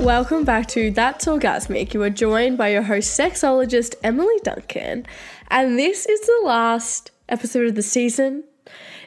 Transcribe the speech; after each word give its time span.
Welcome 0.00 0.44
back 0.44 0.68
to 0.68 0.90
That's 0.90 1.26
Orgasmic. 1.26 1.92
You 1.92 2.02
are 2.02 2.08
joined 2.08 2.56
by 2.56 2.68
your 2.68 2.80
host, 2.80 3.18
sexologist 3.18 3.94
Emily 4.02 4.38
Duncan, 4.42 5.04
and 5.48 5.78
this 5.78 6.06
is 6.06 6.20
the 6.22 6.40
last 6.44 7.10
episode 7.28 7.66
of 7.66 7.74
the 7.74 7.82
season. 7.82 8.44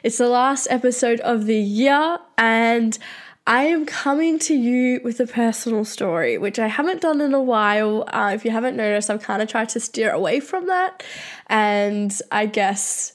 It's 0.04 0.18
the 0.18 0.28
last 0.28 0.68
episode 0.70 1.18
of 1.20 1.46
the 1.46 1.58
year, 1.58 2.18
and 2.36 2.96
I 3.48 3.62
am 3.62 3.86
coming 3.86 4.38
to 4.40 4.54
you 4.54 5.00
with 5.02 5.20
a 5.20 5.26
personal 5.26 5.86
story, 5.86 6.36
which 6.36 6.58
I 6.58 6.66
haven't 6.66 7.00
done 7.00 7.22
in 7.22 7.32
a 7.32 7.40
while. 7.40 8.04
Uh, 8.06 8.32
if 8.34 8.44
you 8.44 8.50
haven't 8.50 8.76
noticed, 8.76 9.08
I've 9.08 9.22
kind 9.22 9.40
of 9.40 9.48
tried 9.48 9.70
to 9.70 9.80
steer 9.80 10.10
away 10.10 10.38
from 10.40 10.66
that, 10.66 11.02
and 11.46 12.14
I 12.30 12.44
guess 12.44 13.14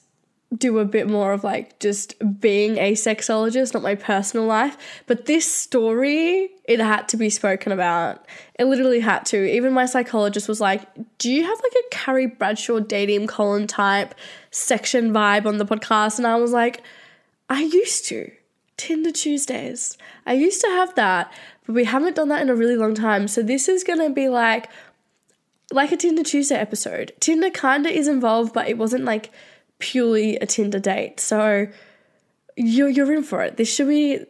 do 0.57 0.79
a 0.79 0.85
bit 0.85 1.07
more 1.07 1.33
of 1.33 1.43
like 1.43 1.79
just 1.79 2.15
being 2.39 2.79
a 2.79 2.93
sexologist, 2.93 3.75
not 3.75 3.83
my 3.83 3.93
personal 3.93 4.47
life. 4.47 4.75
But 5.05 5.27
this 5.27 5.53
story, 5.53 6.49
it 6.63 6.79
had 6.79 7.07
to 7.09 7.17
be 7.17 7.29
spoken 7.29 7.71
about. 7.71 8.25
It 8.57 8.65
literally 8.65 9.01
had 9.01 9.27
to. 9.27 9.37
Even 9.37 9.71
my 9.71 9.85
psychologist 9.85 10.47
was 10.47 10.59
like, 10.59 10.81
Do 11.19 11.31
you 11.31 11.43
have 11.43 11.59
like 11.61 11.73
a 11.73 11.89
Carrie 11.91 12.25
Bradshaw 12.25 12.79
dating 12.79 13.27
Colin 13.27 13.67
type 13.67 14.15
section 14.49 15.13
vibe 15.13 15.45
on 15.45 15.59
the 15.59 15.65
podcast? 15.65 16.17
And 16.17 16.25
I 16.25 16.37
was 16.37 16.51
like, 16.51 16.81
I 17.49 17.61
used 17.61 18.05
to. 18.05 18.31
Tinder 18.77 19.11
Tuesdays. 19.11 19.97
I 20.25 20.33
used 20.33 20.61
to 20.61 20.67
have 20.67 20.95
that, 20.95 21.31
but 21.65 21.73
we 21.73 21.85
haven't 21.85 22.15
done 22.15 22.29
that 22.29 22.41
in 22.41 22.49
a 22.49 22.55
really 22.55 22.75
long 22.75 22.95
time. 22.95 23.27
So 23.27 23.41
this 23.41 23.67
is 23.67 23.83
gonna 23.83 24.09
be 24.09 24.29
like 24.29 24.69
like 25.71 25.91
a 25.91 25.97
Tinder 25.97 26.23
Tuesday 26.23 26.55
episode. 26.55 27.13
Tinder 27.19 27.49
kinda 27.49 27.89
is 27.89 28.07
involved, 28.07 28.53
but 28.53 28.67
it 28.67 28.77
wasn't 28.77 29.05
like 29.05 29.31
purely 29.79 30.37
a 30.37 30.45
Tinder 30.45 30.79
date. 30.79 31.19
So 31.19 31.67
you're 32.55 32.89
you're 32.89 33.11
in 33.13 33.23
for 33.23 33.41
it. 33.41 33.57
This 33.57 33.73
should 33.73 33.87
be 33.87 34.25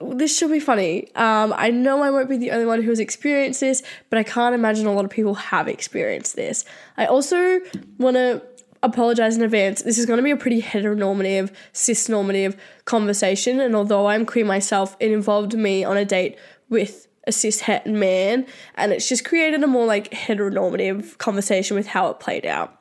this 0.00 0.36
should 0.36 0.50
be 0.50 0.60
funny. 0.60 1.14
Um, 1.14 1.54
I 1.56 1.70
know 1.70 2.02
I 2.02 2.10
won't 2.10 2.28
be 2.28 2.36
the 2.36 2.50
only 2.50 2.66
one 2.66 2.82
who 2.82 2.90
has 2.90 3.00
experienced 3.00 3.60
this, 3.60 3.82
but 4.10 4.18
I 4.18 4.22
can't 4.22 4.54
imagine 4.54 4.86
a 4.86 4.92
lot 4.92 5.04
of 5.04 5.10
people 5.10 5.34
have 5.34 5.68
experienced 5.68 6.36
this. 6.36 6.64
I 6.98 7.06
also 7.06 7.60
want 7.98 8.16
to 8.16 8.42
apologize 8.86 9.36
in 9.36 9.42
advance. 9.42 9.82
This 9.82 9.98
is 9.98 10.06
going 10.06 10.16
to 10.16 10.22
be 10.22 10.30
a 10.30 10.36
pretty 10.36 10.62
heteronormative, 10.62 11.52
cis-normative 11.72 12.56
conversation, 12.86 13.60
and 13.60 13.76
although 13.76 14.06
I'm 14.06 14.24
queer 14.24 14.44
myself, 14.44 14.96
it 14.98 15.12
involved 15.12 15.54
me 15.54 15.84
on 15.84 15.96
a 15.96 16.04
date 16.04 16.38
with 16.68 17.06
a 17.26 17.32
cis 17.32 17.60
het 17.60 17.86
man, 17.86 18.46
and 18.76 18.92
it's 18.92 19.08
just 19.08 19.24
created 19.24 19.62
a 19.62 19.66
more 19.66 19.84
like 19.84 20.10
heteronormative 20.12 21.18
conversation 21.18 21.76
with 21.76 21.88
how 21.88 22.08
it 22.08 22.20
played 22.20 22.46
out. 22.46 22.80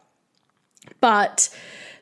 But 1.01 1.49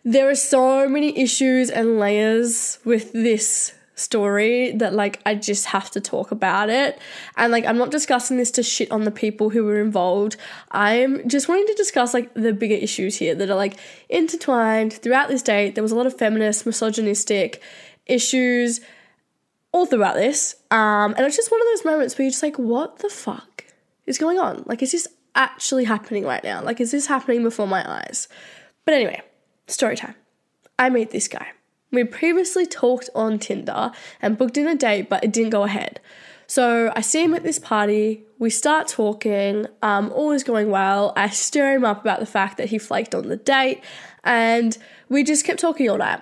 there 0.04 0.30
are 0.30 0.36
so 0.36 0.90
many 0.90 1.18
issues 1.18 1.70
and 1.70 2.00
layers 2.00 2.80
with 2.84 3.14
this 3.14 3.74
story 3.96 4.72
that 4.74 4.94
like 4.94 5.22
I 5.26 5.36
just 5.36 5.68
have 5.68 5.92
to 5.92 6.02
talk 6.02 6.32
about 6.32 6.70
it. 6.70 7.00
And 7.38 7.52
like 7.52 7.66
I'm 7.66 7.78
not 7.78 7.92
discussing 7.92 8.38
this 8.38 8.52
to 8.52 8.64
shit 8.64 8.92
on 8.92 9.04
the 9.04 9.12
people 9.12 9.50
who 9.50 9.64
were 9.64 9.82
involved. 9.82 10.38
I'm 10.72 11.28
just 11.28 11.48
wanting 11.48 11.68
to 11.68 11.74
discuss 11.76 12.14
like 12.14 12.34
the 12.34 12.54
bigger 12.54 12.76
issues 12.76 13.18
here 13.18 13.36
that 13.36 13.50
are 13.50 13.56
like 13.56 13.80
intertwined 14.10 14.94
throughout 14.94 15.30
this 15.30 15.42
date. 15.42 15.76
There 15.76 15.84
was 15.84 15.92
a 15.92 15.96
lot 15.96 16.08
of 16.08 16.18
feminist, 16.18 16.66
misogynistic 16.66 17.62
issues 18.06 18.82
all 19.72 19.86
throughout 19.86 20.16
this. 20.16 20.56
Um 20.72 21.14
and 21.18 21.26
it's 21.26 21.36
just 21.36 21.52
one 21.52 21.62
of 21.62 21.68
those 21.68 21.86
moments 21.86 22.18
where 22.18 22.24
you're 22.24 22.32
just 22.32 22.44
like, 22.44 22.58
what 22.58 23.00
the 23.00 23.10
fuck 23.10 23.66
is 24.06 24.18
going 24.18 24.40
on? 24.40 24.64
Like 24.66 24.82
is 24.82 24.92
this 24.92 25.08
actually 25.36 25.86
happening 25.86 26.26
right 26.26 26.44
now? 26.44 26.64
Like 26.64 26.82
is 26.82 26.92
this 26.92 27.08
happening 27.08 27.44
before 27.44 27.68
my 27.68 27.84
eyes? 27.88 28.28
But 28.86 28.96
anyway, 28.96 29.22
Story 29.68 29.96
time. 29.96 30.16
I 30.78 30.90
meet 30.90 31.12
this 31.12 31.28
guy. 31.28 31.48
We 31.94 32.04
previously 32.04 32.66
talked 32.66 33.10
on 33.14 33.38
Tinder 33.38 33.92
and 34.20 34.38
booked 34.38 34.58
in 34.58 34.68
a 34.68 34.76
date, 34.76 35.10
but 35.10 35.24
it 35.24 35.32
didn't 35.32 35.52
go 35.52 35.64
ahead. 35.64 36.02
So 36.48 36.92
I 36.96 37.02
see 37.02 37.24
him 37.24 37.36
at 37.36 37.44
this 37.44 37.60
party. 37.60 38.24
We 38.40 38.50
start 38.50 38.88
talking. 38.88 39.68
Um, 39.84 40.12
all 40.12 40.32
is 40.32 40.44
going 40.44 40.72
well. 40.72 41.14
I 41.16 41.30
stir 41.30 41.76
him 41.76 41.86
up 41.86 42.02
about 42.02 42.20
the 42.20 42.26
fact 42.26 42.58
that 42.58 42.70
he 42.70 42.80
flaked 42.80 43.14
on 43.14 43.30
the 43.30 43.38
date, 43.38 43.82
and 44.24 44.76
we 45.08 45.24
just 45.24 45.46
kept 45.46 45.60
talking 45.60 45.90
all 45.90 46.00
night. 46.00 46.22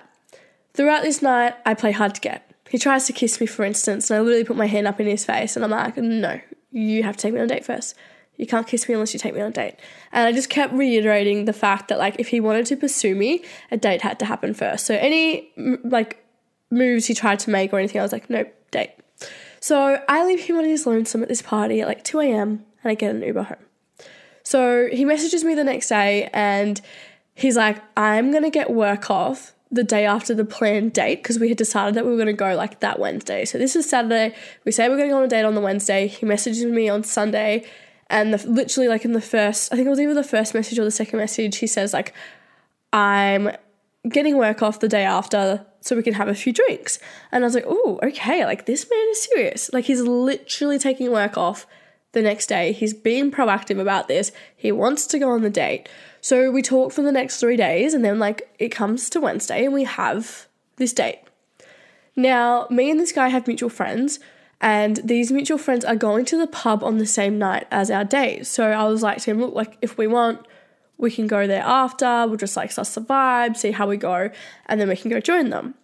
Throughout 0.74 1.02
this 1.02 1.22
night, 1.22 1.54
I 1.66 1.74
play 1.74 1.92
hard 1.92 2.14
to 2.16 2.20
get. 2.20 2.48
He 2.68 2.78
tries 2.78 3.06
to 3.06 3.12
kiss 3.12 3.40
me, 3.40 3.46
for 3.46 3.64
instance, 3.64 4.10
and 4.10 4.18
I 4.18 4.20
literally 4.20 4.44
put 4.44 4.56
my 4.56 4.66
hand 4.66 4.86
up 4.86 5.00
in 5.00 5.06
his 5.06 5.24
face, 5.24 5.56
and 5.56 5.64
I'm 5.64 5.70
like, 5.70 5.96
"No, 5.96 6.40
you 6.70 7.02
have 7.02 7.16
to 7.16 7.22
take 7.22 7.34
me 7.34 7.40
on 7.40 7.46
a 7.46 7.48
date 7.48 7.64
first. 7.64 7.94
You 8.42 8.48
can't 8.48 8.66
kiss 8.66 8.88
me 8.88 8.94
unless 8.94 9.14
you 9.14 9.20
take 9.20 9.34
me 9.34 9.40
on 9.40 9.50
a 9.50 9.52
date. 9.52 9.76
And 10.10 10.26
I 10.26 10.32
just 10.32 10.50
kept 10.50 10.72
reiterating 10.72 11.44
the 11.44 11.52
fact 11.52 11.86
that 11.86 11.98
like 11.98 12.16
if 12.18 12.26
he 12.26 12.40
wanted 12.40 12.66
to 12.66 12.76
pursue 12.76 13.14
me, 13.14 13.44
a 13.70 13.76
date 13.76 14.02
had 14.02 14.18
to 14.18 14.24
happen 14.24 14.52
first. 14.52 14.84
So 14.84 14.96
any 14.96 15.52
like 15.84 16.26
moves 16.68 17.06
he 17.06 17.14
tried 17.14 17.38
to 17.38 17.50
make 17.50 17.72
or 17.72 17.78
anything, 17.78 18.00
I 18.00 18.02
was 18.02 18.10
like, 18.10 18.28
nope, 18.28 18.52
date. 18.72 18.90
So 19.60 20.02
I 20.08 20.26
leave 20.26 20.40
him 20.40 20.56
on 20.56 20.64
his 20.64 20.88
lonesome 20.88 21.22
at 21.22 21.28
this 21.28 21.40
party 21.40 21.82
at 21.82 21.86
like 21.86 22.02
2 22.02 22.18
a.m. 22.18 22.64
and 22.82 22.90
I 22.90 22.94
get 22.94 23.14
an 23.14 23.22
Uber 23.22 23.44
home. 23.44 23.64
So 24.42 24.88
he 24.90 25.04
messages 25.04 25.44
me 25.44 25.54
the 25.54 25.62
next 25.62 25.88
day 25.88 26.28
and 26.32 26.80
he's 27.34 27.56
like, 27.56 27.80
I'm 27.96 28.32
gonna 28.32 28.50
get 28.50 28.72
work 28.72 29.08
off 29.08 29.54
the 29.70 29.84
day 29.84 30.04
after 30.04 30.34
the 30.34 30.44
planned 30.44 30.94
date 30.94 31.22
because 31.22 31.38
we 31.38 31.48
had 31.48 31.58
decided 31.58 31.94
that 31.94 32.04
we 32.04 32.10
were 32.10 32.16
going 32.16 32.26
to 32.26 32.34
go 32.34 32.54
like 32.54 32.80
that 32.80 32.98
Wednesday. 32.98 33.46
So 33.46 33.56
this 33.56 33.74
is 33.74 33.88
Saturday. 33.88 34.34
We 34.66 34.72
say 34.72 34.86
we're 34.90 34.98
going 34.98 35.08
to 35.08 35.14
go 35.14 35.16
on 35.16 35.24
a 35.24 35.28
date 35.28 35.44
on 35.44 35.54
the 35.54 35.62
Wednesday. 35.62 36.08
He 36.08 36.26
messages 36.26 36.62
me 36.66 36.90
on 36.90 37.04
Sunday 37.04 37.64
and 38.08 38.34
the, 38.34 38.48
literally 38.48 38.88
like 38.88 39.04
in 39.04 39.12
the 39.12 39.20
first 39.20 39.72
i 39.72 39.76
think 39.76 39.86
it 39.86 39.90
was 39.90 40.00
either 40.00 40.14
the 40.14 40.24
first 40.24 40.54
message 40.54 40.78
or 40.78 40.84
the 40.84 40.90
second 40.90 41.18
message 41.18 41.56
he 41.58 41.66
says 41.66 41.92
like 41.92 42.12
i'm 42.92 43.50
getting 44.08 44.36
work 44.36 44.62
off 44.62 44.80
the 44.80 44.88
day 44.88 45.04
after 45.04 45.64
so 45.80 45.96
we 45.96 46.02
can 46.02 46.14
have 46.14 46.28
a 46.28 46.34
few 46.34 46.52
drinks. 46.52 46.98
And 47.30 47.44
i 47.44 47.46
was 47.46 47.54
like 47.54 47.64
oh 47.66 48.00
okay 48.02 48.44
like 48.44 48.66
this 48.66 48.88
man 48.90 49.06
is 49.10 49.22
serious. 49.22 49.72
Like 49.72 49.84
he's 49.84 50.00
literally 50.00 50.78
taking 50.78 51.10
work 51.10 51.36
off 51.36 51.66
the 52.12 52.22
next 52.22 52.46
day. 52.46 52.72
He's 52.72 52.92
being 52.92 53.30
proactive 53.30 53.80
about 53.80 54.06
this. 54.08 54.32
He 54.54 54.70
wants 54.70 55.06
to 55.06 55.18
go 55.18 55.30
on 55.30 55.42
the 55.42 55.50
date. 55.50 55.88
So 56.20 56.50
we 56.50 56.62
talk 56.62 56.92
for 56.92 57.02
the 57.02 57.12
next 57.12 57.38
three 57.38 57.56
days 57.56 57.94
and 57.94 58.04
then 58.04 58.18
like 58.18 58.48
it 58.58 58.68
comes 58.68 59.08
to 59.10 59.20
wednesday 59.20 59.64
and 59.64 59.74
we 59.74 59.84
have 59.84 60.46
this 60.76 60.92
date. 60.92 61.20
Now 62.16 62.66
me 62.70 62.90
and 62.90 63.00
this 63.00 63.12
guy 63.12 63.28
have 63.28 63.46
mutual 63.46 63.70
friends 63.70 64.18
and 64.62 64.98
these 64.98 65.32
mutual 65.32 65.58
friends 65.58 65.84
are 65.84 65.96
going 65.96 66.24
to 66.26 66.38
the 66.38 66.46
pub 66.46 66.84
on 66.84 66.98
the 66.98 67.06
same 67.06 67.36
night 67.36 67.66
as 67.72 67.90
our 67.90 68.04
date. 68.04 68.46
So 68.46 68.70
I 68.70 68.84
was 68.84 69.02
like 69.02 69.20
to 69.22 69.32
him, 69.32 69.40
look, 69.40 69.54
like 69.54 69.76
if 69.82 69.98
we 69.98 70.06
want, 70.06 70.46
we 70.96 71.10
can 71.10 71.26
go 71.26 71.48
there 71.48 71.64
after. 71.64 72.06
We'll 72.28 72.36
just 72.36 72.56
like 72.56 72.70
suss 72.70 72.94
the 72.94 73.00
vibe, 73.00 73.56
see 73.56 73.72
how 73.72 73.88
we 73.88 73.96
go, 73.96 74.30
and 74.66 74.80
then 74.80 74.88
we 74.88 74.96
can 74.96 75.10
go 75.10 75.18
join 75.18 75.50
them. 75.50 75.74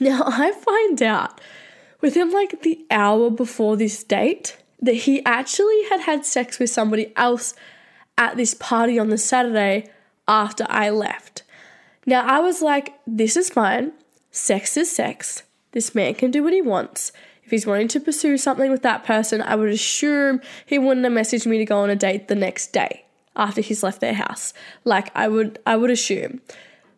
Now 0.00 0.22
I 0.26 0.52
find 0.52 1.02
out 1.02 1.38
within 2.00 2.30
like 2.32 2.62
the 2.62 2.84
hour 2.90 3.28
before 3.30 3.76
this 3.76 4.02
date 4.02 4.56
that 4.80 4.94
he 4.94 5.22
actually 5.26 5.84
had 5.90 6.00
had 6.00 6.24
sex 6.24 6.58
with 6.58 6.70
somebody 6.70 7.12
else 7.14 7.54
at 8.16 8.38
this 8.38 8.54
party 8.54 8.98
on 8.98 9.10
the 9.10 9.18
Saturday 9.18 9.90
after 10.26 10.66
I 10.70 10.88
left. 10.88 11.42
Now 12.06 12.24
I 12.26 12.40
was 12.40 12.62
like, 12.62 12.94
this 13.06 13.36
is 13.36 13.50
fine. 13.50 13.92
Sex 14.30 14.78
is 14.78 14.90
sex. 14.90 15.42
This 15.72 15.94
man 15.94 16.14
can 16.14 16.30
do 16.30 16.42
what 16.42 16.54
he 16.54 16.62
wants. 16.62 17.12
If 17.46 17.52
he's 17.52 17.66
wanting 17.66 17.86
to 17.88 18.00
pursue 18.00 18.36
something 18.38 18.72
with 18.72 18.82
that 18.82 19.04
person, 19.04 19.40
I 19.40 19.54
would 19.54 19.68
assume 19.68 20.40
he 20.66 20.80
wouldn't 20.80 21.04
have 21.04 21.12
messaged 21.12 21.46
me 21.46 21.58
to 21.58 21.64
go 21.64 21.78
on 21.78 21.90
a 21.90 21.96
date 21.96 22.26
the 22.26 22.34
next 22.34 22.72
day 22.72 23.04
after 23.36 23.60
he's 23.60 23.84
left 23.84 24.00
their 24.00 24.14
house. 24.14 24.52
Like 24.84 25.14
I 25.14 25.28
would 25.28 25.60
I 25.64 25.76
would 25.76 25.90
assume. 25.90 26.40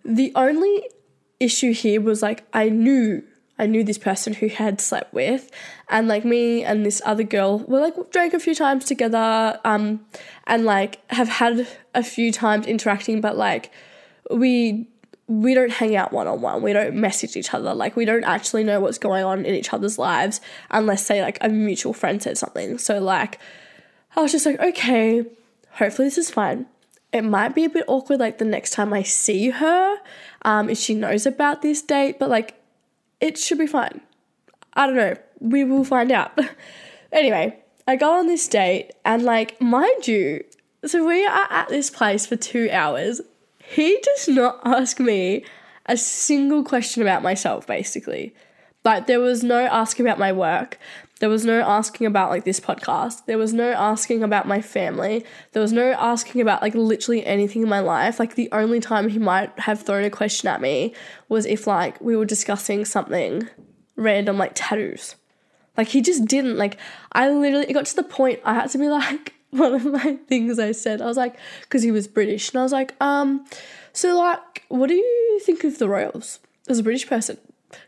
The 0.06 0.32
only 0.34 0.88
issue 1.38 1.74
here 1.74 2.00
was 2.00 2.22
like 2.22 2.44
I 2.54 2.70
knew 2.70 3.24
I 3.58 3.66
knew 3.66 3.84
this 3.84 3.98
person 3.98 4.32
who 4.32 4.48
had 4.48 4.80
slept 4.80 5.12
with, 5.12 5.50
and 5.90 6.08
like 6.08 6.24
me 6.24 6.64
and 6.64 6.86
this 6.86 7.02
other 7.04 7.24
girl 7.24 7.58
were 7.58 7.80
like 7.80 8.10
drank 8.10 8.32
a 8.32 8.40
few 8.40 8.54
times 8.54 8.86
together, 8.86 9.60
um, 9.66 10.06
and 10.46 10.64
like 10.64 10.98
have 11.10 11.28
had 11.28 11.68
a 11.94 12.02
few 12.02 12.32
times 12.32 12.66
interacting, 12.66 13.20
but 13.20 13.36
like 13.36 13.70
we 14.30 14.88
we 15.28 15.52
don't 15.52 15.70
hang 15.70 15.94
out 15.94 16.10
one 16.10 16.26
on 16.26 16.40
one. 16.40 16.62
We 16.62 16.72
don't 16.72 16.96
message 16.96 17.36
each 17.36 17.52
other. 17.52 17.74
Like 17.74 17.96
we 17.96 18.06
don't 18.06 18.24
actually 18.24 18.64
know 18.64 18.80
what's 18.80 18.98
going 18.98 19.24
on 19.24 19.44
in 19.44 19.54
each 19.54 19.72
other's 19.72 19.98
lives 19.98 20.40
unless 20.70 21.04
say 21.04 21.20
like 21.20 21.36
a 21.42 21.50
mutual 21.50 21.92
friend 21.92 22.20
said 22.20 22.38
something. 22.38 22.78
So 22.78 22.98
like 22.98 23.38
I 24.16 24.22
was 24.22 24.32
just 24.32 24.46
like, 24.46 24.58
okay, 24.58 25.26
hopefully 25.72 26.08
this 26.08 26.16
is 26.16 26.30
fine. 26.30 26.66
It 27.12 27.22
might 27.22 27.54
be 27.54 27.64
a 27.64 27.70
bit 27.70 27.84
awkward 27.88 28.20
like 28.20 28.38
the 28.38 28.46
next 28.46 28.72
time 28.72 28.92
I 28.92 29.02
see 29.02 29.50
her, 29.50 29.96
um, 30.42 30.70
if 30.70 30.78
she 30.78 30.94
knows 30.94 31.26
about 31.26 31.60
this 31.60 31.82
date, 31.82 32.18
but 32.18 32.30
like 32.30 32.54
it 33.20 33.36
should 33.38 33.58
be 33.58 33.66
fine. 33.66 34.00
I 34.72 34.86
don't 34.86 34.96
know. 34.96 35.14
We 35.40 35.62
will 35.62 35.84
find 35.84 36.10
out. 36.10 36.38
anyway, 37.12 37.58
I 37.86 37.96
go 37.96 38.18
on 38.18 38.28
this 38.28 38.48
date 38.48 38.92
and 39.04 39.24
like 39.24 39.60
mind 39.60 40.08
you, 40.08 40.44
so 40.86 41.06
we 41.06 41.26
are 41.26 41.46
at 41.50 41.68
this 41.68 41.90
place 41.90 42.24
for 42.24 42.36
two 42.36 42.70
hours 42.72 43.20
he 43.68 43.98
does 44.02 44.28
not 44.28 44.60
ask 44.64 44.98
me 44.98 45.44
a 45.86 45.96
single 45.96 46.64
question 46.64 47.02
about 47.02 47.22
myself, 47.22 47.66
basically. 47.66 48.34
Like, 48.84 49.06
there 49.06 49.20
was 49.20 49.42
no 49.42 49.66
asking 49.66 50.06
about 50.06 50.18
my 50.18 50.32
work. 50.32 50.78
There 51.20 51.28
was 51.28 51.44
no 51.44 51.60
asking 51.60 52.06
about 52.06 52.30
like 52.30 52.44
this 52.44 52.60
podcast. 52.60 53.26
There 53.26 53.38
was 53.38 53.52
no 53.52 53.72
asking 53.72 54.22
about 54.22 54.46
my 54.46 54.62
family. 54.62 55.24
There 55.52 55.60
was 55.60 55.72
no 55.72 55.92
asking 55.92 56.40
about 56.40 56.62
like 56.62 56.74
literally 56.74 57.26
anything 57.26 57.62
in 57.62 57.68
my 57.68 57.80
life. 57.80 58.20
Like 58.20 58.36
the 58.36 58.48
only 58.52 58.78
time 58.78 59.08
he 59.08 59.18
might 59.18 59.58
have 59.58 59.82
thrown 59.82 60.04
a 60.04 60.10
question 60.10 60.48
at 60.48 60.60
me 60.60 60.94
was 61.28 61.44
if 61.44 61.66
like 61.66 62.00
we 62.00 62.16
were 62.16 62.24
discussing 62.24 62.84
something 62.84 63.48
random 63.96 64.38
like 64.38 64.52
tattoos. 64.54 65.16
Like 65.76 65.88
he 65.88 66.00
just 66.00 66.24
didn't 66.24 66.56
like 66.56 66.78
I 67.12 67.30
literally 67.30 67.66
it 67.68 67.72
got 67.72 67.86
to 67.86 67.96
the 67.96 68.04
point 68.04 68.38
I 68.44 68.54
had 68.54 68.70
to 68.70 68.78
be 68.78 68.88
like 68.88 69.34
one 69.62 69.74
of 69.74 69.84
my 69.84 70.18
things 70.28 70.58
I 70.58 70.72
said. 70.72 71.00
I 71.00 71.06
was 71.06 71.16
like 71.16 71.36
cuz 71.68 71.82
he 71.82 71.90
was 71.90 72.06
British 72.08 72.50
and 72.50 72.60
I 72.60 72.62
was 72.62 72.72
like 72.72 72.94
um 73.00 73.46
so 73.92 74.18
like 74.18 74.64
what 74.68 74.88
do 74.88 74.94
you 74.94 75.40
think 75.42 75.64
of 75.64 75.78
the 75.78 75.88
royals 75.88 76.40
as 76.68 76.78
a 76.78 76.82
British 76.82 77.06
person? 77.06 77.38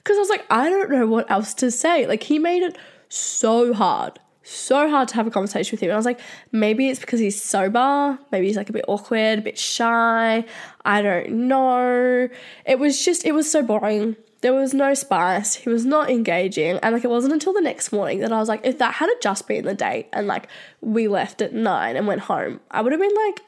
Cuz 0.05 0.17
I 0.17 0.21
was 0.21 0.31
like 0.31 0.45
I 0.51 0.71
don't 0.71 0.91
know 0.91 1.07
what 1.07 1.31
else 1.31 1.55
to 1.55 1.71
say. 1.71 2.07
Like 2.07 2.25
he 2.25 2.39
made 2.39 2.63
it 2.63 2.79
so 3.09 3.73
hard. 3.75 4.19
So 4.43 4.89
hard 4.89 5.09
to 5.09 5.15
have 5.15 5.27
a 5.27 5.31
conversation 5.31 5.75
with 5.75 5.81
him. 5.81 5.91
And 5.91 5.95
I 5.95 5.97
was 5.97 6.07
like, 6.07 6.19
maybe 6.51 6.89
it's 6.89 6.99
because 6.99 7.21
he's 7.21 7.41
sober. 7.41 8.19
Maybe 8.33 8.47
he's 8.47 8.57
like 8.57 8.71
a 8.71 8.73
bit 8.73 8.85
awkward, 8.89 9.39
a 9.39 9.43
bit 9.43 9.59
shy. 9.59 10.45
I 10.85 11.03
don't 11.03 11.47
know. 11.47 12.29
It 12.65 12.79
was 12.79 13.05
just, 13.05 13.25
it 13.25 13.33
was 13.33 13.49
so 13.51 13.63
boring. 13.63 14.17
There 14.43 14.55
was 14.55 14.73
no 14.73 14.95
spice. 14.95 15.55
He 15.55 15.69
was 15.69 15.85
not 15.85 16.11
engaging. 16.11 16.79
And 16.79 16.95
like, 16.95 17.05
it 17.05 17.11
wasn't 17.11 17.35
until 17.35 17.53
the 17.53 17.61
next 17.61 17.93
morning 17.93 18.21
that 18.21 18.33
I 18.33 18.39
was 18.39 18.49
like, 18.49 18.65
if 18.65 18.79
that 18.79 18.95
had 18.95 19.11
just 19.21 19.47
been 19.47 19.65
the 19.65 19.75
date 19.75 20.09
and 20.13 20.27
like 20.27 20.49
we 20.81 21.09
left 21.09 21.43
at 21.43 21.53
nine 21.53 21.97
and 21.97 22.07
went 22.07 22.23
home, 22.23 22.61
I 22.71 22.81
would 22.81 22.93
have 22.93 23.01
been 23.01 23.15
like, 23.27 23.41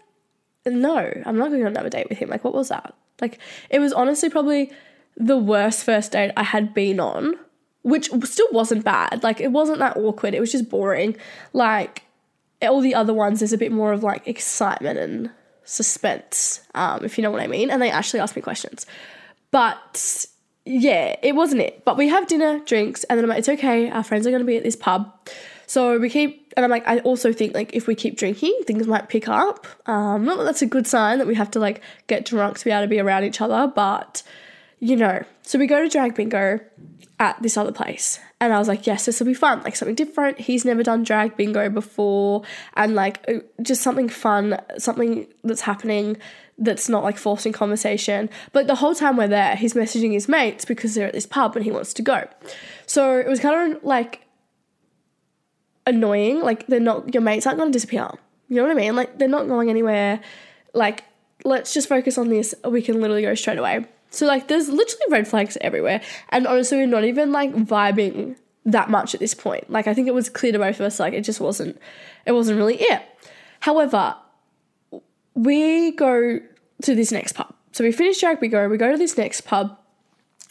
no, 0.66 1.12
I'm 1.26 1.38
not 1.38 1.48
going 1.48 1.62
on 1.62 1.68
another 1.68 1.88
date 1.88 2.08
with 2.08 2.18
him. 2.18 2.28
Like, 2.28 2.44
what 2.44 2.54
was 2.54 2.68
that? 2.68 2.94
Like, 3.20 3.38
it 3.70 3.78
was 3.78 3.92
honestly 3.92 4.28
probably 4.28 4.70
the 5.16 5.36
worst 5.36 5.84
first 5.84 6.12
date 6.12 6.32
I 6.36 6.42
had 6.42 6.74
been 6.74 7.00
on 7.00 7.36
which 7.82 8.10
still 8.24 8.48
wasn't 8.52 8.84
bad. 8.84 9.22
Like 9.22 9.40
it 9.40 9.52
wasn't 9.52 9.78
that 9.80 9.96
awkward. 9.96 10.34
It 10.34 10.40
was 10.40 10.52
just 10.52 10.68
boring. 10.68 11.16
Like 11.52 12.02
all 12.62 12.80
the 12.80 12.94
other 12.94 13.12
ones, 13.12 13.40
there's 13.40 13.52
a 13.52 13.58
bit 13.58 13.72
more 13.72 13.92
of 13.92 14.02
like 14.02 14.26
excitement 14.26 14.98
and 14.98 15.30
suspense, 15.64 16.60
um, 16.74 17.04
if 17.04 17.18
you 17.18 17.22
know 17.22 17.30
what 17.30 17.40
I 17.40 17.46
mean. 17.46 17.70
And 17.70 17.82
they 17.82 17.90
actually 17.90 18.20
asked 18.20 18.36
me 18.36 18.42
questions. 18.42 18.86
But 19.50 20.26
yeah, 20.64 21.16
it 21.22 21.34
wasn't 21.34 21.62
it. 21.62 21.84
But 21.84 21.96
we 21.96 22.08
have 22.08 22.26
dinner, 22.26 22.60
drinks, 22.60 23.04
and 23.04 23.18
then 23.18 23.24
I'm 23.24 23.28
like, 23.28 23.40
it's 23.40 23.48
okay. 23.48 23.90
Our 23.90 24.04
friends 24.04 24.26
are 24.26 24.30
going 24.30 24.42
to 24.42 24.46
be 24.46 24.56
at 24.56 24.62
this 24.62 24.76
pub. 24.76 25.12
So 25.66 25.98
we 25.98 26.10
keep, 26.10 26.52
and 26.56 26.64
I'm 26.64 26.70
like, 26.70 26.86
I 26.86 26.98
also 26.98 27.32
think 27.32 27.54
like 27.54 27.74
if 27.74 27.86
we 27.86 27.94
keep 27.94 28.16
drinking, 28.16 28.54
things 28.66 28.86
might 28.86 29.08
pick 29.08 29.26
up. 29.26 29.66
Um, 29.86 30.24
not 30.24 30.38
that 30.38 30.44
that's 30.44 30.62
a 30.62 30.66
good 30.66 30.86
sign 30.86 31.18
that 31.18 31.26
we 31.26 31.34
have 31.34 31.50
to 31.52 31.58
like 31.58 31.80
get 32.06 32.24
drunk 32.24 32.58
to 32.58 32.64
be 32.64 32.70
able 32.70 32.82
to 32.82 32.88
be 32.88 33.00
around 33.00 33.24
each 33.24 33.40
other, 33.40 33.72
but 33.74 34.22
you 34.78 34.96
know. 34.96 35.24
So 35.42 35.58
we 35.58 35.66
go 35.66 35.82
to 35.82 35.88
drag 35.88 36.14
bingo 36.14 36.60
at 37.18 37.40
this 37.42 37.56
other 37.56 37.72
place. 37.72 38.20
And 38.40 38.52
I 38.52 38.58
was 38.58 38.66
like, 38.66 38.86
yes, 38.86 39.06
this 39.06 39.20
will 39.20 39.28
be 39.28 39.34
fun, 39.34 39.62
like 39.62 39.76
something 39.76 39.94
different. 39.94 40.40
He's 40.40 40.64
never 40.64 40.82
done 40.82 41.04
drag 41.04 41.36
bingo 41.36 41.70
before, 41.70 42.42
and 42.74 42.94
like 42.94 43.24
uh, 43.28 43.34
just 43.62 43.82
something 43.82 44.08
fun, 44.08 44.60
something 44.78 45.26
that's 45.44 45.60
happening 45.60 46.16
that's 46.58 46.88
not 46.88 47.02
like 47.02 47.18
forcing 47.18 47.52
conversation. 47.52 48.30
But 48.52 48.66
the 48.66 48.76
whole 48.76 48.94
time 48.94 49.16
we're 49.16 49.28
there, 49.28 49.56
he's 49.56 49.74
messaging 49.74 50.12
his 50.12 50.28
mates 50.28 50.64
because 50.64 50.94
they're 50.94 51.06
at 51.06 51.12
this 51.12 51.26
pub 51.26 51.56
and 51.56 51.64
he 51.64 51.70
wants 51.70 51.92
to 51.94 52.02
go. 52.02 52.28
So 52.86 53.18
it 53.18 53.26
was 53.26 53.40
kind 53.40 53.76
of 53.76 53.82
like 53.84 54.22
annoying. 55.86 56.40
Like 56.40 56.66
they're 56.66 56.80
not 56.80 57.14
your 57.14 57.22
mates 57.22 57.46
aren't 57.46 57.58
going 57.58 57.70
to 57.70 57.76
disappear. 57.76 58.08
You 58.48 58.56
know 58.56 58.62
what 58.62 58.72
I 58.72 58.74
mean? 58.74 58.94
Like 58.94 59.18
they're 59.18 59.28
not 59.28 59.48
going 59.48 59.70
anywhere. 59.70 60.20
Like 60.74 61.04
let's 61.44 61.74
just 61.74 61.88
focus 61.88 62.18
on 62.18 62.28
this. 62.28 62.54
We 62.68 62.82
can 62.82 63.00
literally 63.00 63.22
go 63.22 63.34
straight 63.34 63.58
away. 63.58 63.86
So 64.10 64.26
like 64.26 64.48
there's 64.48 64.68
literally 64.68 65.06
red 65.10 65.26
flags 65.26 65.56
everywhere. 65.60 66.02
And 66.28 66.46
honestly, 66.46 66.78
we're 66.78 66.86
not 66.86 67.04
even 67.04 67.32
like 67.32 67.54
vibing 67.54 68.36
that 68.64 68.90
much 68.90 69.14
at 69.14 69.20
this 69.20 69.34
point. 69.34 69.70
Like 69.70 69.86
I 69.86 69.94
think 69.94 70.06
it 70.06 70.14
was 70.14 70.28
clear 70.28 70.52
to 70.52 70.58
both 70.58 70.76
of 70.76 70.82
us, 70.82 71.00
like 71.00 71.14
it 71.14 71.22
just 71.22 71.40
wasn't 71.40 71.78
it 72.26 72.32
wasn't 72.32 72.58
really 72.58 72.76
it. 72.76 73.02
However, 73.60 74.16
we 75.34 75.92
go 75.92 76.40
to 76.82 76.94
this 76.94 77.12
next 77.12 77.32
pub. 77.32 77.54
So 77.72 77.84
we 77.84 77.92
finish 77.92 78.20
drag, 78.20 78.40
we 78.40 78.48
go, 78.48 78.68
we 78.68 78.76
go 78.76 78.92
to 78.92 78.98
this 78.98 79.16
next 79.16 79.42
pub 79.42 79.78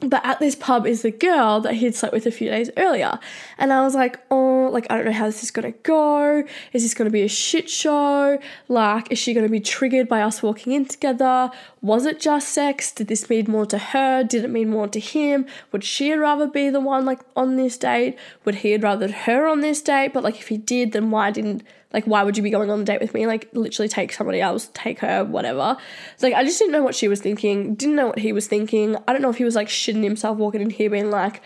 but 0.01 0.25
at 0.25 0.39
this 0.39 0.55
pub 0.55 0.87
is 0.87 1.03
the 1.03 1.11
girl 1.11 1.61
that 1.61 1.75
he'd 1.75 1.93
slept 1.93 2.13
with 2.13 2.25
a 2.25 2.31
few 2.31 2.49
days 2.49 2.71
earlier. 2.75 3.19
And 3.57 3.71
I 3.71 3.81
was 3.81 3.93
like, 3.93 4.19
oh, 4.31 4.69
like, 4.71 4.87
I 4.89 4.95
don't 4.95 5.05
know 5.05 5.11
how 5.11 5.27
this 5.27 5.43
is 5.43 5.51
gonna 5.51 5.71
go. 5.71 6.43
Is 6.73 6.81
this 6.81 6.93
gonna 6.93 7.11
be 7.11 7.21
a 7.21 7.27
shit 7.27 7.69
show? 7.69 8.39
Like, 8.67 9.11
is 9.11 9.19
she 9.19 9.33
gonna 9.33 9.49
be 9.49 9.59
triggered 9.59 10.09
by 10.09 10.21
us 10.21 10.41
walking 10.41 10.73
in 10.73 10.85
together? 10.85 11.51
Was 11.81 12.05
it 12.05 12.19
just 12.19 12.49
sex? 12.49 12.91
Did 12.91 13.07
this 13.07 13.29
mean 13.29 13.45
more 13.47 13.65
to 13.67 13.77
her? 13.77 14.23
Did 14.23 14.43
it 14.43 14.49
mean 14.49 14.69
more 14.69 14.87
to 14.87 14.99
him? 14.99 15.45
Would 15.71 15.83
she 15.83 16.13
rather 16.13 16.47
be 16.47 16.69
the 16.69 16.79
one, 16.79 17.05
like, 17.05 17.19
on 17.35 17.55
this 17.55 17.77
date? 17.77 18.17
Would 18.43 18.55
he 18.55 18.75
rather 18.77 19.11
her 19.11 19.47
on 19.47 19.61
this 19.61 19.81
date? 19.81 20.13
But, 20.13 20.23
like, 20.23 20.39
if 20.39 20.47
he 20.47 20.57
did, 20.57 20.93
then 20.93 21.11
why 21.11 21.29
didn't 21.29 21.63
like, 21.93 22.05
why 22.05 22.23
would 22.23 22.37
you 22.37 22.43
be 22.43 22.49
going 22.49 22.69
on 22.69 22.81
a 22.81 22.83
date 22.83 23.01
with 23.01 23.13
me? 23.13 23.27
Like, 23.27 23.49
literally 23.53 23.89
take 23.89 24.13
somebody 24.13 24.39
else, 24.41 24.69
take 24.73 24.99
her, 24.99 25.23
whatever. 25.23 25.77
It's 26.13 26.23
like, 26.23 26.33
I 26.33 26.43
just 26.43 26.59
didn't 26.59 26.71
know 26.71 26.83
what 26.83 26.95
she 26.95 27.07
was 27.07 27.21
thinking, 27.21 27.75
didn't 27.75 27.95
know 27.95 28.07
what 28.07 28.19
he 28.19 28.33
was 28.33 28.47
thinking. 28.47 28.95
I 29.07 29.13
don't 29.13 29.21
know 29.21 29.29
if 29.29 29.37
he 29.37 29.43
was 29.43 29.55
like 29.55 29.67
shitting 29.67 30.03
himself 30.03 30.37
walking 30.37 30.61
in 30.61 30.69
here, 30.69 30.89
being 30.89 31.11
like, 31.11 31.41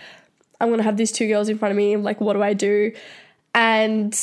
I'm 0.60 0.70
gonna 0.70 0.84
have 0.84 0.98
these 0.98 1.12
two 1.12 1.28
girls 1.28 1.50
in 1.50 1.58
front 1.58 1.72
of 1.72 1.78
me, 1.78 1.98
like, 1.98 2.22
what 2.22 2.34
do 2.34 2.44
I 2.44 2.54
do? 2.54 2.94
And 3.54 4.18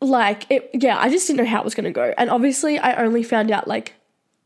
like, 0.00 0.46
it, 0.50 0.70
yeah, 0.74 0.98
I 0.98 1.08
just 1.08 1.26
didn't 1.26 1.44
know 1.44 1.50
how 1.50 1.60
it 1.60 1.64
was 1.64 1.74
gonna 1.74 1.92
go. 1.92 2.14
And 2.16 2.30
obviously, 2.30 2.78
I 2.78 3.02
only 3.02 3.22
found 3.22 3.50
out 3.50 3.68
like 3.68 3.94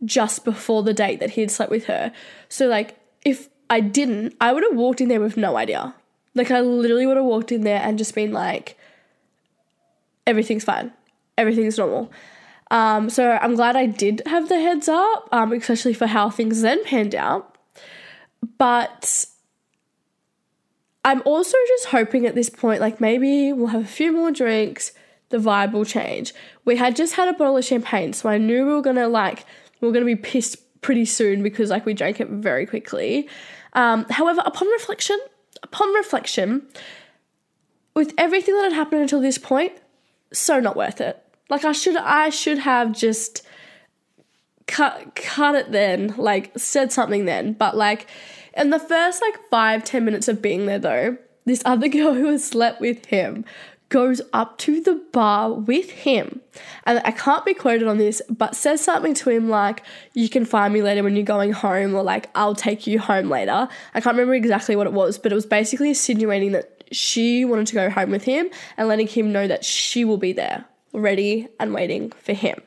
just 0.04 0.44
before 0.44 0.82
the 0.82 0.94
date 0.94 1.20
that 1.20 1.30
he 1.30 1.40
had 1.40 1.50
slept 1.50 1.70
with 1.70 1.86
her. 1.86 2.12
So, 2.48 2.66
like, 2.66 2.98
if 3.24 3.48
I 3.68 3.80
didn't, 3.80 4.34
I 4.40 4.52
would 4.52 4.64
have 4.64 4.76
walked 4.76 5.00
in 5.00 5.08
there 5.08 5.20
with 5.20 5.36
no 5.36 5.56
idea. 5.56 5.94
Like, 6.34 6.50
I 6.50 6.60
literally 6.60 7.06
would 7.06 7.16
have 7.16 7.26
walked 7.26 7.52
in 7.52 7.62
there 7.62 7.80
and 7.82 7.98
just 7.98 8.14
been 8.14 8.32
like, 8.32 8.78
everything's 10.30 10.64
fine, 10.64 10.92
everything's 11.36 11.76
normal. 11.76 12.10
Um, 12.70 13.10
so 13.10 13.32
I'm 13.42 13.56
glad 13.56 13.76
I 13.76 13.86
did 13.86 14.22
have 14.26 14.48
the 14.48 14.60
heads 14.60 14.88
up, 14.88 15.28
um, 15.32 15.52
especially 15.52 15.92
for 15.92 16.06
how 16.06 16.30
things 16.30 16.62
then 16.62 16.84
panned 16.84 17.14
out. 17.14 17.56
But 18.58 19.26
I'm 21.04 21.20
also 21.24 21.56
just 21.68 21.86
hoping 21.86 22.26
at 22.26 22.34
this 22.34 22.48
point, 22.48 22.80
like 22.80 23.00
maybe 23.00 23.52
we'll 23.52 23.68
have 23.68 23.82
a 23.82 23.88
few 23.88 24.12
more 24.12 24.30
drinks, 24.30 24.92
the 25.30 25.38
vibe 25.38 25.72
will 25.72 25.84
change. 25.84 26.32
We 26.64 26.76
had 26.76 26.94
just 26.94 27.14
had 27.14 27.28
a 27.28 27.32
bottle 27.32 27.56
of 27.56 27.64
champagne, 27.64 28.12
so 28.12 28.28
I 28.28 28.38
knew 28.38 28.66
we 28.66 28.72
were 28.72 28.82
gonna 28.82 29.08
like 29.08 29.44
we 29.80 29.88
were 29.88 29.92
gonna 29.92 30.04
be 30.04 30.16
pissed 30.16 30.56
pretty 30.80 31.04
soon 31.04 31.42
because 31.42 31.70
like 31.70 31.84
we 31.84 31.94
drank 31.94 32.20
it 32.20 32.28
very 32.28 32.66
quickly. 32.66 33.28
Um, 33.72 34.06
however, 34.10 34.42
upon 34.44 34.68
reflection, 34.68 35.18
upon 35.62 35.92
reflection, 35.94 36.66
with 37.94 38.12
everything 38.16 38.54
that 38.54 38.64
had 38.64 38.72
happened 38.72 39.02
until 39.02 39.20
this 39.20 39.38
point, 39.38 39.72
so 40.32 40.60
not 40.60 40.76
worth 40.76 41.00
it. 41.00 41.22
Like 41.48 41.64
I 41.64 41.72
should 41.72 41.96
I 41.96 42.30
should 42.30 42.58
have 42.58 42.92
just 42.92 43.46
cut 44.66 45.14
cut 45.14 45.54
it 45.54 45.72
then, 45.72 46.14
like 46.16 46.52
said 46.56 46.92
something 46.92 47.24
then. 47.24 47.54
But 47.54 47.76
like 47.76 48.06
in 48.56 48.70
the 48.70 48.78
first 48.78 49.20
like 49.20 49.38
five, 49.50 49.84
ten 49.84 50.04
minutes 50.04 50.28
of 50.28 50.40
being 50.40 50.66
there 50.66 50.78
though, 50.78 51.18
this 51.44 51.62
other 51.64 51.88
girl 51.98 52.14
who 52.14 52.26
has 52.26 52.44
slept 52.44 52.80
with 52.80 53.06
him 53.06 53.44
goes 53.90 54.22
up 54.32 54.56
to 54.56 54.80
the 54.80 54.94
bar 55.12 55.52
with 55.52 55.90
him. 55.90 56.40
And 56.84 57.02
I 57.04 57.10
can't 57.10 57.44
be 57.44 57.54
quoted 57.54 57.88
on 57.88 57.98
this, 57.98 58.22
but 58.30 58.54
says 58.54 58.80
something 58.80 59.14
to 59.14 59.30
him 59.30 59.50
like, 59.50 59.82
You 60.14 60.28
can 60.28 60.44
find 60.46 60.72
me 60.72 60.80
later 60.80 61.02
when 61.02 61.16
you're 61.16 61.24
going 61.24 61.52
home, 61.52 61.94
or 61.94 62.02
like, 62.02 62.30
I'll 62.34 62.54
take 62.54 62.86
you 62.86 62.98
home 62.98 63.28
later. 63.28 63.68
I 63.92 64.00
can't 64.00 64.14
remember 64.14 64.34
exactly 64.34 64.76
what 64.76 64.86
it 64.86 64.92
was, 64.92 65.18
but 65.18 65.32
it 65.32 65.34
was 65.34 65.46
basically 65.46 65.90
insinuating 65.90 66.52
that 66.52 66.79
she 66.90 67.44
wanted 67.44 67.66
to 67.68 67.74
go 67.74 67.90
home 67.90 68.10
with 68.10 68.24
him 68.24 68.50
and 68.76 68.88
letting 68.88 69.06
him 69.06 69.32
know 69.32 69.46
that 69.46 69.64
she 69.64 70.04
will 70.04 70.16
be 70.18 70.32
there, 70.32 70.64
ready 70.92 71.48
and 71.58 71.74
waiting 71.74 72.10
for 72.10 72.32
him. 72.32 72.60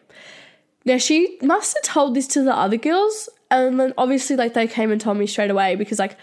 Now, 0.85 0.97
she 0.97 1.37
must 1.41 1.75
have 1.75 1.83
told 1.83 2.15
this 2.15 2.27
to 2.27 2.43
the 2.43 2.55
other 2.55 2.77
girls, 2.77 3.29
and 3.49 3.79
then 3.79 3.93
obviously, 3.97 4.35
like, 4.35 4.53
they 4.53 4.67
came 4.67 4.91
and 4.91 4.99
told 4.99 5.17
me 5.17 5.27
straight 5.27 5.51
away 5.51 5.75
because, 5.75 5.99
like, 5.99 6.17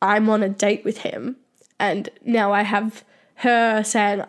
I'm 0.00 0.28
on 0.30 0.42
a 0.42 0.48
date 0.48 0.84
with 0.84 0.98
him, 0.98 1.36
and 1.78 2.08
now 2.24 2.52
I 2.52 2.62
have 2.62 3.04
her 3.36 3.82
saying, 3.84 4.24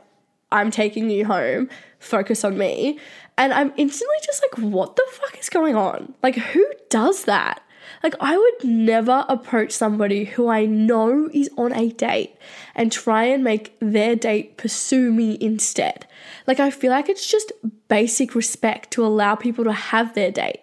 I'm 0.52 0.72
taking 0.72 1.10
you 1.10 1.26
home, 1.26 1.70
focus 2.00 2.44
on 2.44 2.58
me. 2.58 3.00
And 3.38 3.54
I'm 3.54 3.72
instantly 3.78 4.16
just 4.26 4.42
like, 4.42 4.64
what 4.64 4.96
the 4.96 5.06
fuck 5.12 5.38
is 5.40 5.50
going 5.50 5.76
on? 5.76 6.14
Like, 6.24 6.36
who 6.36 6.66
does 6.90 7.26
that? 7.26 7.62
Like, 8.04 8.16
I 8.20 8.38
would 8.38 8.64
never 8.64 9.26
approach 9.28 9.72
somebody 9.72 10.26
who 10.26 10.48
I 10.48 10.66
know 10.66 11.30
is 11.34 11.50
on 11.58 11.74
a 11.74 11.90
date 11.90 12.36
and 12.76 12.92
try 12.92 13.24
and 13.26 13.44
make 13.44 13.76
their 13.80 14.16
date 14.16 14.58
pursue 14.58 15.12
me 15.12 15.38
instead. 15.42 16.06
Like, 16.46 16.60
I 16.60 16.70
feel 16.70 16.92
like 16.92 17.10
it's 17.10 17.30
just 17.30 17.52
basic 17.88 18.36
respect 18.36 18.92
to 18.92 19.06
allow 19.06 19.36
people 19.36 19.64
to 19.64 19.74
have 19.74 20.14
their 20.14 20.32
date. 20.32 20.62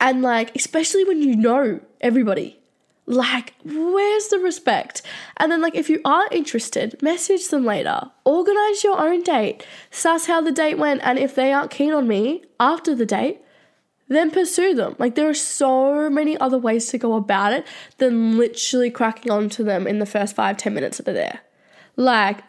And, 0.00 0.22
like, 0.22 0.54
especially 0.56 1.04
when 1.04 1.22
you 1.22 1.36
know 1.36 1.80
everybody. 2.00 2.58
Like, 3.06 3.52
where's 3.64 4.28
the 4.28 4.38
respect? 4.38 5.02
And 5.36 5.52
then, 5.52 5.60
like, 5.60 5.74
if 5.74 5.90
you 5.90 6.00
are 6.04 6.26
interested, 6.32 7.00
message 7.02 7.48
them 7.48 7.64
later. 7.64 8.10
Organize 8.24 8.82
your 8.82 8.98
own 8.98 9.22
date. 9.22 9.64
Suss 9.90 10.26
how 10.26 10.40
the 10.40 10.52
date 10.52 10.78
went. 10.78 11.02
And 11.04 11.18
if 11.18 11.34
they 11.34 11.52
aren't 11.52 11.70
keen 11.70 11.92
on 11.92 12.08
me 12.08 12.44
after 12.58 12.94
the 12.94 13.06
date, 13.06 13.40
then 14.08 14.30
pursue 14.30 14.74
them. 14.74 14.96
Like 14.98 15.14
there 15.14 15.28
are 15.28 15.34
so 15.34 16.10
many 16.10 16.36
other 16.38 16.58
ways 16.58 16.88
to 16.88 16.98
go 16.98 17.14
about 17.14 17.52
it 17.52 17.66
than 17.98 18.36
literally 18.36 18.90
cracking 18.90 19.32
onto 19.32 19.64
them 19.64 19.86
in 19.86 19.98
the 19.98 20.06
first 20.06 20.36
five, 20.36 20.56
ten 20.56 20.74
minutes 20.74 20.98
that 20.98 21.04
they're 21.04 21.14
there. 21.14 21.40
Like, 21.96 22.42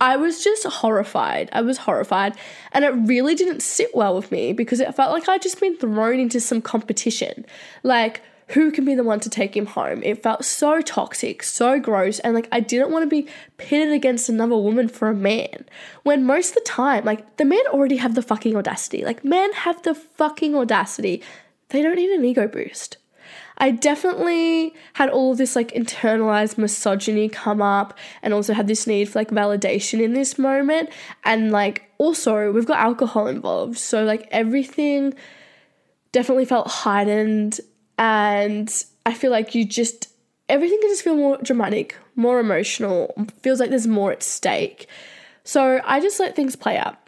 I 0.00 0.16
was 0.16 0.42
just 0.42 0.64
horrified. 0.64 1.50
I 1.52 1.60
was 1.60 1.78
horrified. 1.78 2.34
And 2.72 2.84
it 2.84 2.90
really 2.90 3.34
didn't 3.34 3.60
sit 3.60 3.94
well 3.94 4.16
with 4.16 4.32
me 4.32 4.52
because 4.52 4.80
it 4.80 4.94
felt 4.94 5.12
like 5.12 5.28
I'd 5.28 5.42
just 5.42 5.60
been 5.60 5.76
thrown 5.76 6.18
into 6.18 6.40
some 6.40 6.62
competition. 6.62 7.44
Like, 7.82 8.22
who 8.48 8.70
can 8.70 8.84
be 8.84 8.94
the 8.94 9.02
one 9.02 9.20
to 9.20 9.30
take 9.30 9.56
him 9.56 9.66
home? 9.66 10.02
It 10.02 10.22
felt 10.22 10.44
so 10.44 10.80
toxic, 10.80 11.42
so 11.42 11.80
gross, 11.80 12.20
and 12.20 12.34
like 12.34 12.48
I 12.52 12.60
didn't 12.60 12.90
want 12.90 13.02
to 13.02 13.08
be 13.08 13.28
pitted 13.56 13.92
against 13.92 14.28
another 14.28 14.56
woman 14.56 14.88
for 14.88 15.08
a 15.08 15.14
man. 15.14 15.64
When 16.04 16.24
most 16.24 16.50
of 16.50 16.54
the 16.54 16.60
time, 16.60 17.04
like 17.04 17.36
the 17.38 17.44
men 17.44 17.62
already 17.68 17.96
have 17.96 18.14
the 18.14 18.22
fucking 18.22 18.56
audacity. 18.56 19.04
Like 19.04 19.24
men 19.24 19.52
have 19.52 19.82
the 19.82 19.94
fucking 19.94 20.54
audacity. 20.54 21.22
They 21.70 21.82
don't 21.82 21.96
need 21.96 22.10
an 22.10 22.24
ego 22.24 22.46
boost. 22.46 22.98
I 23.58 23.70
definitely 23.70 24.74
had 24.92 25.08
all 25.08 25.32
of 25.32 25.38
this 25.38 25.56
like 25.56 25.72
internalized 25.72 26.58
misogyny 26.58 27.28
come 27.28 27.62
up 27.62 27.98
and 28.22 28.34
also 28.34 28.52
had 28.52 28.68
this 28.68 28.86
need 28.86 29.08
for 29.08 29.18
like 29.18 29.30
validation 29.30 30.00
in 30.02 30.12
this 30.12 30.38
moment. 30.38 30.90
And 31.24 31.50
like 31.50 31.90
also, 31.98 32.52
we've 32.52 32.66
got 32.66 32.78
alcohol 32.78 33.26
involved. 33.26 33.78
So 33.78 34.04
like 34.04 34.28
everything 34.30 35.14
definitely 36.12 36.44
felt 36.44 36.68
heightened. 36.68 37.60
And 37.98 38.72
I 39.04 39.14
feel 39.14 39.30
like 39.30 39.54
you 39.54 39.64
just, 39.64 40.08
everything 40.48 40.80
can 40.80 40.90
just 40.90 41.02
feel 41.02 41.16
more 41.16 41.38
dramatic, 41.42 41.96
more 42.14 42.40
emotional, 42.40 43.14
feels 43.42 43.60
like 43.60 43.70
there's 43.70 43.86
more 43.86 44.12
at 44.12 44.22
stake. 44.22 44.88
So 45.44 45.80
I 45.84 46.00
just 46.00 46.20
let 46.20 46.36
things 46.36 46.56
play 46.56 46.76
out 46.76 46.98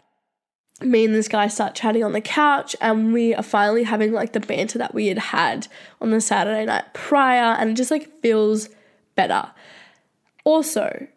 me 0.81 1.05
and 1.05 1.13
this 1.13 1.27
guy 1.27 1.47
start 1.47 1.75
chatting 1.75 2.03
on 2.03 2.13
the 2.13 2.21
couch 2.21 2.75
and 2.81 3.11
we 3.13 3.33
are 3.35 3.43
finally 3.43 3.83
having 3.83 4.11
like 4.11 4.33
the 4.33 4.39
banter 4.39 4.77
that 4.77 4.93
we 4.93 5.07
had 5.07 5.17
had 5.17 5.67
on 6.01 6.11
the 6.11 6.21
Saturday 6.21 6.65
night 6.65 6.93
prior 6.93 7.55
and 7.59 7.71
it 7.71 7.73
just 7.73 7.91
like 7.91 8.21
feels 8.21 8.69
better. 9.15 9.49
Also, 10.43 11.07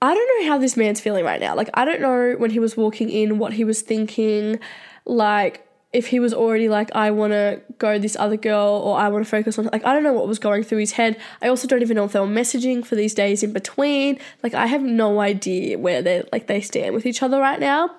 I 0.00 0.14
don't 0.14 0.42
know 0.42 0.52
how 0.52 0.58
this 0.58 0.76
man's 0.76 1.00
feeling 1.00 1.24
right 1.24 1.40
now. 1.40 1.56
Like 1.56 1.70
I 1.74 1.84
don't 1.84 2.00
know 2.00 2.34
when 2.38 2.50
he 2.50 2.60
was 2.60 2.76
walking 2.76 3.10
in 3.10 3.38
what 3.38 3.52
he 3.52 3.64
was 3.64 3.82
thinking 3.82 4.60
like 5.04 5.66
if 5.92 6.08
he 6.08 6.20
was 6.20 6.34
already 6.34 6.68
like 6.68 6.94
I 6.94 7.10
want 7.10 7.32
to 7.32 7.60
go 7.78 7.98
this 7.98 8.16
other 8.16 8.36
girl 8.36 8.82
or 8.84 8.98
I 8.98 9.08
want 9.08 9.24
to 9.24 9.30
focus 9.30 9.58
on 9.58 9.66
like 9.72 9.84
I 9.84 9.94
don't 9.94 10.02
know 10.02 10.12
what 10.12 10.28
was 10.28 10.38
going 10.38 10.62
through 10.62 10.78
his 10.78 10.92
head. 10.92 11.18
I 11.40 11.48
also 11.48 11.66
don't 11.66 11.82
even 11.82 11.96
know 11.96 12.04
if 12.04 12.12
they 12.12 12.20
were 12.20 12.26
messaging 12.26 12.84
for 12.84 12.94
these 12.94 13.14
days 13.14 13.42
in 13.42 13.52
between. 13.52 14.18
Like 14.42 14.54
I 14.54 14.66
have 14.66 14.82
no 14.82 15.20
idea 15.20 15.78
where 15.78 16.02
they 16.02 16.24
like 16.30 16.46
they 16.46 16.60
stand 16.60 16.94
with 16.94 17.06
each 17.06 17.22
other 17.22 17.38
right 17.40 17.58
now. 17.58 17.90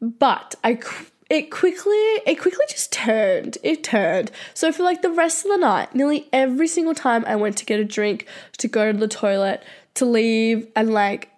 But 0.00 0.56
I 0.64 0.80
it 1.28 1.52
quickly 1.52 1.92
it 2.26 2.40
quickly 2.40 2.64
just 2.68 2.90
turned. 2.92 3.56
It 3.62 3.84
turned. 3.84 4.32
So 4.52 4.72
for 4.72 4.82
like 4.82 5.02
the 5.02 5.10
rest 5.10 5.44
of 5.44 5.52
the 5.52 5.58
night, 5.58 5.94
nearly 5.94 6.28
every 6.32 6.66
single 6.66 6.94
time 6.94 7.24
I 7.26 7.36
went 7.36 7.56
to 7.58 7.64
get 7.64 7.78
a 7.78 7.84
drink, 7.84 8.26
to 8.58 8.66
go 8.66 8.90
to 8.90 8.98
the 8.98 9.08
toilet, 9.08 9.62
to 9.94 10.04
leave 10.04 10.66
and 10.74 10.92
like 10.92 11.30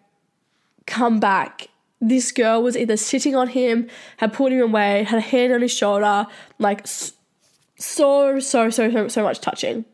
come 0.86 1.20
back, 1.20 1.68
this 2.02 2.32
girl 2.32 2.62
was 2.62 2.76
either 2.76 2.96
sitting 2.96 3.34
on 3.36 3.48
him, 3.48 3.88
had 4.18 4.32
pulled 4.32 4.52
him 4.52 4.60
away, 4.60 5.04
had 5.04 5.18
a 5.18 5.22
hand 5.22 5.52
on 5.52 5.62
his 5.62 5.72
shoulder, 5.72 6.26
like 6.58 6.86
so 6.86 7.12
so 7.78 8.40
so 8.40 8.70
so 8.70 9.08
so 9.08 9.22
much 9.22 9.40
touching. 9.40 9.84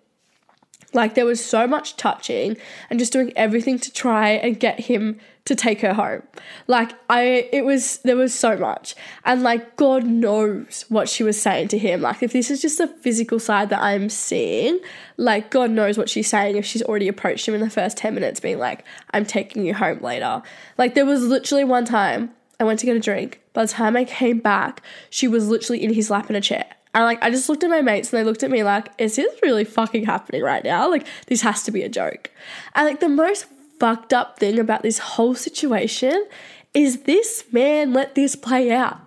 Like 0.95 1.15
there 1.15 1.27
was 1.27 1.45
so 1.45 1.67
much 1.67 1.97
touching 1.97 2.57
and 2.89 2.99
just 2.99 3.13
doing 3.13 3.33
everything 3.37 3.79
to 3.79 3.93
try 3.93 4.31
and 4.31 4.59
get 4.59 4.81
him 4.81 5.21
to 5.45 5.55
take 5.55 5.81
her 5.83 5.93
home. 5.93 6.23
Like 6.67 6.93
I 7.11 7.49
it 7.53 7.65
was 7.65 7.99
there 7.99 8.17
was 8.17 8.35
so 8.35 8.57
much. 8.57 8.95
And 9.25 9.43
like 9.43 9.77
God 9.77 10.05
knows 10.05 10.87
what 10.89 11.09
she 11.09 11.23
was 11.23 11.41
saying 11.41 11.69
to 11.69 11.79
him. 11.79 12.01
Like 12.01 12.23
if 12.23 12.33
this 12.33 12.51
is 12.51 12.63
just 12.63 12.79
the 12.79 12.87
physical 12.87 13.39
side 13.39 13.69
that 13.69 13.83
I'm 13.83 14.09
seeing, 14.09 14.79
like 15.19 15.51
God 15.51 15.71
knows 15.71 15.99
what 15.99 16.09
she's 16.09 16.29
saying 16.29 16.57
if 16.57 16.65
she's 16.65 16.83
already 16.83 17.09
approached 17.09 17.47
him 17.47 17.55
in 17.55 17.61
the 17.61 17.71
first 17.71 17.99
10 17.99 18.15
minutes 18.15 18.41
being 18.41 18.59
like 18.59 18.85
I'm 19.13 19.27
taking 19.27 19.67
you 19.67 19.75
home 19.75 20.01
later. 20.01 20.43
Like 20.79 20.95
there 20.95 21.07
was 21.07 21.23
literally 21.25 21.65
one 21.65 21.85
time 21.85 22.31
I 22.61 22.65
went 22.65 22.81
to 22.81 22.87
get 22.87 22.97
a 22.97 23.01
drink. 23.01 23.41
By 23.53 23.63
the 23.67 23.73
time 23.73 23.97
I 23.97 24.05
came 24.05 24.39
back, 24.39 24.83
she 25.11 25.29
was 25.29 25.49
literally 25.49 25.83
in 25.83 25.93
his 25.93 26.11
lap 26.11 26.29
in 26.31 26.37
a 26.37 26.41
chair. 26.41 26.67
And 26.95 27.05
like 27.05 27.23
I 27.23 27.31
just 27.31 27.49
looked 27.49 27.65
at 27.65 27.71
my 27.71 27.83
mates 27.83 28.13
and 28.13 28.21
they 28.21 28.25
looked 28.25 28.43
at 28.43 28.51
me 28.51 28.63
like, 28.63 28.89
is 28.99 29.17
this 29.17 29.33
really 29.43 29.65
fucking 29.65 30.07
happening 30.07 30.43
right 30.43 30.65
now? 30.65 30.91
Like 30.91 31.07
this 31.27 31.43
has 31.43 31.63
to 31.65 31.71
be 31.71 31.83
a 31.83 31.89
joke. 31.89 32.31
And 32.75 32.87
like 32.87 33.01
the 33.01 33.09
most 33.09 33.47
fucked 33.79 34.13
up 34.13 34.39
thing 34.39 34.59
about 34.59 34.83
this 34.83 34.99
whole 34.99 35.35
situation 35.35 36.27
is 36.75 37.03
this 37.03 37.45
man 37.53 37.93
let 37.93 38.15
this 38.15 38.37
play 38.37 38.71
out. 38.71 38.99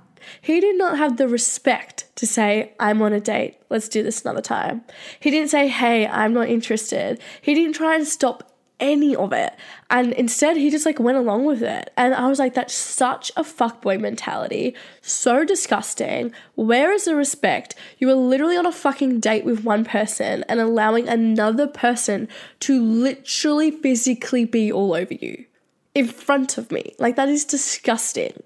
He 0.42 0.60
did 0.60 0.78
not 0.78 0.98
have 0.98 1.18
the 1.18 1.28
respect 1.28 2.06
to 2.16 2.28
say, 2.28 2.74
I'm 2.80 3.02
on 3.02 3.14
a 3.14 3.20
date, 3.20 3.58
let's 3.70 3.90
do 3.90 4.04
this 4.04 4.22
another 4.22 4.42
time. 4.42 4.84
He 5.20 5.32
didn't 5.32 5.50
say, 5.50 5.68
hey, 5.68 6.08
I'm 6.08 6.34
not 6.34 6.48
interested. 6.48 7.20
He 7.42 7.54
didn't 7.54 7.74
try 7.74 7.96
and 7.96 8.08
stop 8.08 8.51
any 8.82 9.16
of 9.16 9.32
it. 9.32 9.56
And 9.90 10.12
instead, 10.14 10.58
he 10.58 10.70
just 10.70 10.86
like 10.86 11.00
went 11.00 11.18
along 11.18 11.46
with 11.46 11.62
it. 11.64 11.94
And 11.96 12.14
I 12.14 12.28
was 12.28 12.40
like, 12.40 12.56
that's 12.56 12.74
such 12.74 13.32
a 13.38 13.44
fuckboy 13.44 14.02
mentality. 14.02 14.76
So 15.02 15.46
disgusting. 15.46 16.34
Where 16.56 16.92
is 16.92 17.06
the 17.06 17.16
respect? 17.16 17.76
You 18.00 18.08
were 18.08 18.16
literally 18.16 18.58
on 18.58 18.66
a 18.66 18.72
fucking 18.72 19.20
date 19.20 19.46
with 19.46 19.64
one 19.64 19.86
person 19.86 20.44
and 20.50 20.60
allowing 20.60 21.08
another 21.08 21.68
person 21.68 22.28
to 22.62 22.82
literally 22.82 23.72
physically 23.72 24.44
be 24.44 24.72
all 24.72 24.94
over 24.94 25.14
you 25.14 25.46
in 25.94 26.08
front 26.08 26.58
of 26.58 26.72
me. 26.72 26.96
Like, 26.98 27.16
that 27.16 27.30
is 27.30 27.46
disgusting. 27.46 28.42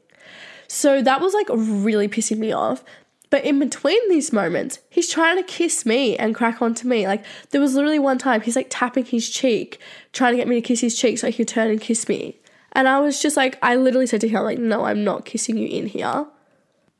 So 0.68 1.02
that 1.02 1.22
was 1.22 1.34
like 1.34 1.48
really 1.50 2.08
pissing 2.08 2.40
me 2.40 2.52
off. 2.52 2.84
But 3.30 3.44
in 3.44 3.60
between 3.60 4.08
these 4.10 4.32
moments, 4.32 4.80
he's 4.90 5.10
trying 5.10 5.38
to 5.38 5.44
kiss 5.44 5.86
me 5.86 6.16
and 6.16 6.36
crack 6.36 6.62
onto 6.62 6.88
me. 6.88 7.08
Like 7.08 7.26
there 7.50 7.62
was 7.62 7.76
literally 7.76 8.00
one 8.00 8.18
time 8.18 8.42
he's 8.42 8.56
like 8.56 8.68
tapping 8.70 9.06
his 9.06 9.30
cheek, 9.30 9.80
trying 10.14 10.34
to 10.34 10.38
get 10.38 10.48
me 10.48 10.56
to 10.56 10.62
kiss 10.62 10.82
his 10.82 10.98
cheek 10.98 11.18
so 11.18 11.28
he 11.28 11.34
could 11.34 11.48
turn 11.48 11.70
and 11.70 11.82
kiss 11.82 12.08
me. 12.08 12.40
And 12.74 12.88
I 12.88 13.00
was 13.00 13.22
just 13.22 13.38
like, 13.38 13.58
I 13.62 13.76
literally 13.76 14.06
said 14.06 14.22
to 14.22 14.28
him, 14.28 14.44
like, 14.44 14.60
no, 14.60 14.84
I'm 14.84 15.04
not 15.04 15.26
kissing 15.26 15.58
you 15.58 15.68
in 15.68 15.88
here. 15.88 16.26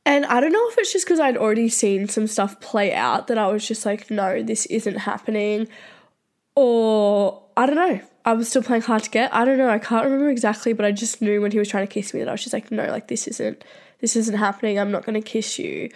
And 0.06 0.24
I 0.24 0.40
don't 0.40 0.52
know 0.52 0.68
if 0.68 0.78
it's 0.78 0.92
just 0.92 1.04
because 1.04 1.20
I'd 1.20 1.36
already 1.36 1.68
seen 1.68 2.08
some 2.08 2.26
stuff 2.26 2.60
play 2.60 2.94
out 2.94 3.26
that 3.26 3.38
I 3.38 3.48
was 3.48 3.66
just 3.66 3.84
like, 3.84 4.10
no, 4.10 4.42
this 4.42 4.64
isn't 4.66 4.98
happening. 4.98 5.68
Or 6.54 7.42
I 7.56 7.66
don't 7.66 7.74
know. 7.74 8.00
I 8.24 8.32
was 8.32 8.48
still 8.48 8.62
playing 8.62 8.82
hard 8.82 9.02
to 9.02 9.10
get. 9.10 9.34
I 9.34 9.44
don't 9.44 9.58
know. 9.58 9.68
I 9.68 9.78
can't 9.78 10.04
remember 10.04 10.30
exactly, 10.30 10.72
but 10.72 10.84
I 10.86 10.92
just 10.92 11.20
knew 11.20 11.40
when 11.42 11.52
he 11.52 11.58
was 11.58 11.68
trying 11.68 11.86
to 11.86 11.92
kiss 11.92 12.14
me 12.14 12.20
that 12.20 12.28
I 12.28 12.32
was 12.32 12.42
just 12.42 12.52
like, 12.52 12.70
no, 12.70 12.86
like 12.86 13.08
this 13.08 13.28
isn't 13.28 13.62
this 14.00 14.16
isn't 14.16 14.36
happening. 14.36 14.78
I'm 14.78 14.90
not 14.90 15.04
gonna 15.04 15.22
kiss 15.22 15.58
you. 15.58 15.90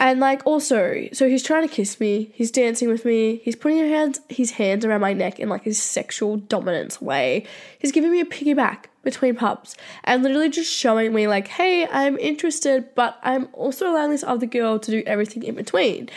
And 0.00 0.20
like 0.20 0.44
also, 0.44 1.08
so 1.12 1.28
he's 1.28 1.42
trying 1.42 1.66
to 1.66 1.72
kiss 1.72 2.00
me, 2.00 2.30
he's 2.34 2.50
dancing 2.50 2.88
with 2.88 3.04
me, 3.04 3.40
he's 3.44 3.56
putting 3.56 3.78
his 3.78 3.90
hands 3.90 4.20
his 4.28 4.50
hands 4.52 4.84
around 4.84 5.00
my 5.00 5.12
neck 5.12 5.38
in 5.38 5.48
like 5.48 5.62
his 5.62 5.80
sexual 5.82 6.36
dominance 6.36 7.00
way. 7.00 7.46
He's 7.78 7.92
giving 7.92 8.10
me 8.10 8.20
a 8.20 8.24
piggyback 8.24 8.86
between 9.02 9.36
pubs 9.36 9.76
and 10.02 10.22
literally 10.22 10.50
just 10.50 10.72
showing 10.72 11.14
me 11.14 11.28
like, 11.28 11.48
hey, 11.48 11.86
I'm 11.86 12.18
interested, 12.18 12.94
but 12.94 13.18
I'm 13.22 13.48
also 13.52 13.90
allowing 13.90 14.10
this 14.10 14.24
other 14.24 14.46
girl 14.46 14.78
to 14.80 14.90
do 14.90 15.02
everything 15.06 15.44
in 15.44 15.54
between. 15.54 16.10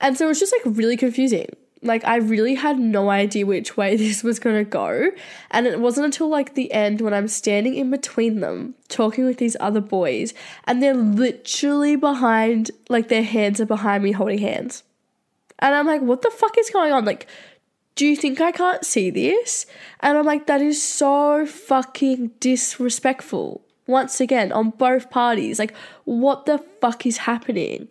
And 0.00 0.18
so 0.18 0.28
it's 0.28 0.40
just 0.40 0.52
like 0.52 0.76
really 0.76 0.96
confusing. 0.96 1.48
Like 1.82 2.04
I 2.04 2.16
really 2.16 2.54
had 2.54 2.78
no 2.78 3.10
idea 3.10 3.44
which 3.44 3.76
way 3.76 3.96
this 3.96 4.22
was 4.22 4.38
going 4.38 4.56
to 4.56 4.68
go. 4.68 5.10
And 5.50 5.66
it 5.66 5.80
wasn't 5.80 6.06
until 6.06 6.28
like 6.28 6.54
the 6.54 6.72
end 6.72 7.00
when 7.00 7.14
I'm 7.14 7.28
standing 7.28 7.74
in 7.74 7.90
between 7.90 8.40
them 8.40 8.74
talking 8.88 9.24
with 9.24 9.38
these 9.38 9.56
other 9.58 9.80
boys 9.80 10.34
and 10.64 10.82
they're 10.82 10.94
literally 10.94 11.96
behind 11.96 12.70
like 12.88 13.08
their 13.08 13.22
hands 13.22 13.60
are 13.60 13.66
behind 13.66 14.04
me 14.04 14.12
holding 14.12 14.38
hands. 14.38 14.82
And 15.58 15.74
I'm 15.74 15.86
like, 15.86 16.02
what 16.02 16.22
the 16.22 16.30
fuck 16.30 16.58
is 16.58 16.70
going 16.70 16.92
on? 16.92 17.04
Like 17.04 17.26
do 17.94 18.06
you 18.06 18.16
think 18.16 18.40
I 18.40 18.52
can't 18.52 18.84
see 18.84 19.10
this? 19.10 19.66
And 20.00 20.16
I'm 20.16 20.24
like, 20.24 20.46
that 20.46 20.62
is 20.62 20.82
so 20.82 21.46
fucking 21.46 22.28
disrespectful. 22.40 23.62
Once 23.86 24.20
again, 24.20 24.52
on 24.52 24.70
both 24.70 25.10
parties. 25.10 25.58
Like, 25.58 25.74
what 26.04 26.46
the 26.46 26.58
fuck 26.80 27.04
is 27.04 27.18
happening? 27.18 27.90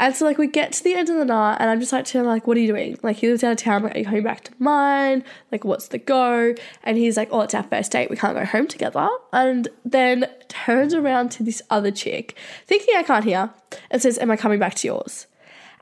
And 0.00 0.16
so 0.16 0.24
like 0.24 0.38
we 0.38 0.46
get 0.46 0.72
to 0.72 0.82
the 0.82 0.94
end 0.94 1.10
of 1.10 1.16
the 1.16 1.26
night 1.26 1.58
and 1.60 1.68
I'm 1.68 1.78
just 1.78 1.92
like 1.92 2.06
to 2.06 2.18
him 2.18 2.24
like, 2.24 2.46
what 2.46 2.56
are 2.56 2.60
you 2.60 2.68
doing? 2.68 2.98
Like 3.02 3.16
he 3.16 3.28
lives 3.28 3.44
out 3.44 3.52
of 3.52 3.58
town, 3.58 3.82
like, 3.82 3.94
are 3.94 3.98
you 3.98 4.04
coming 4.06 4.22
back 4.22 4.42
to 4.44 4.52
mine? 4.58 5.22
Like 5.52 5.62
what's 5.62 5.88
the 5.88 5.98
go? 5.98 6.54
And 6.82 6.96
he's 6.96 7.18
like, 7.18 7.28
Oh, 7.30 7.42
it's 7.42 7.52
our 7.52 7.62
first 7.62 7.92
date, 7.92 8.08
we 8.08 8.16
can't 8.16 8.34
go 8.34 8.46
home 8.46 8.66
together. 8.66 9.06
And 9.30 9.68
then 9.84 10.26
turns 10.48 10.94
around 10.94 11.30
to 11.32 11.42
this 11.42 11.60
other 11.68 11.90
chick, 11.90 12.34
thinking 12.66 12.96
I 12.96 13.02
can't 13.02 13.26
hear, 13.26 13.50
and 13.90 14.00
says, 14.00 14.18
Am 14.18 14.30
I 14.30 14.36
coming 14.36 14.58
back 14.58 14.74
to 14.76 14.88
yours? 14.88 15.26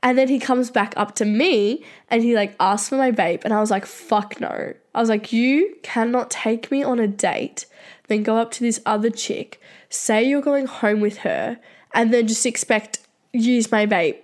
And 0.03 0.17
then 0.17 0.27
he 0.27 0.37
comes 0.37 0.69
back 0.69 0.93
up 0.97 1.15
to 1.15 1.25
me 1.25 1.85
and 2.09 2.21
he 2.21 2.35
like 2.35 2.55
asks 2.59 2.89
for 2.89 2.95
my 2.95 3.11
vape. 3.11 3.45
And 3.45 3.53
I 3.53 3.59
was 3.59 3.71
like, 3.71 3.85
fuck 3.85 4.39
no. 4.39 4.73
I 4.95 4.99
was 4.99 5.09
like, 5.09 5.33
you 5.33 5.75
cannot 5.83 6.31
take 6.31 6.71
me 6.71 6.83
on 6.83 6.99
a 6.99 7.07
date, 7.07 7.65
then 8.07 8.23
go 8.23 8.37
up 8.37 8.51
to 8.51 8.61
this 8.61 8.81
other 8.85 9.09
chick, 9.09 9.59
say 9.89 10.23
you're 10.23 10.41
going 10.41 10.67
home 10.67 11.01
with 11.01 11.19
her, 11.19 11.59
and 11.93 12.13
then 12.13 12.27
just 12.27 12.45
expect 12.45 12.99
use 13.33 13.71
my 13.71 13.85
vape. 13.85 14.17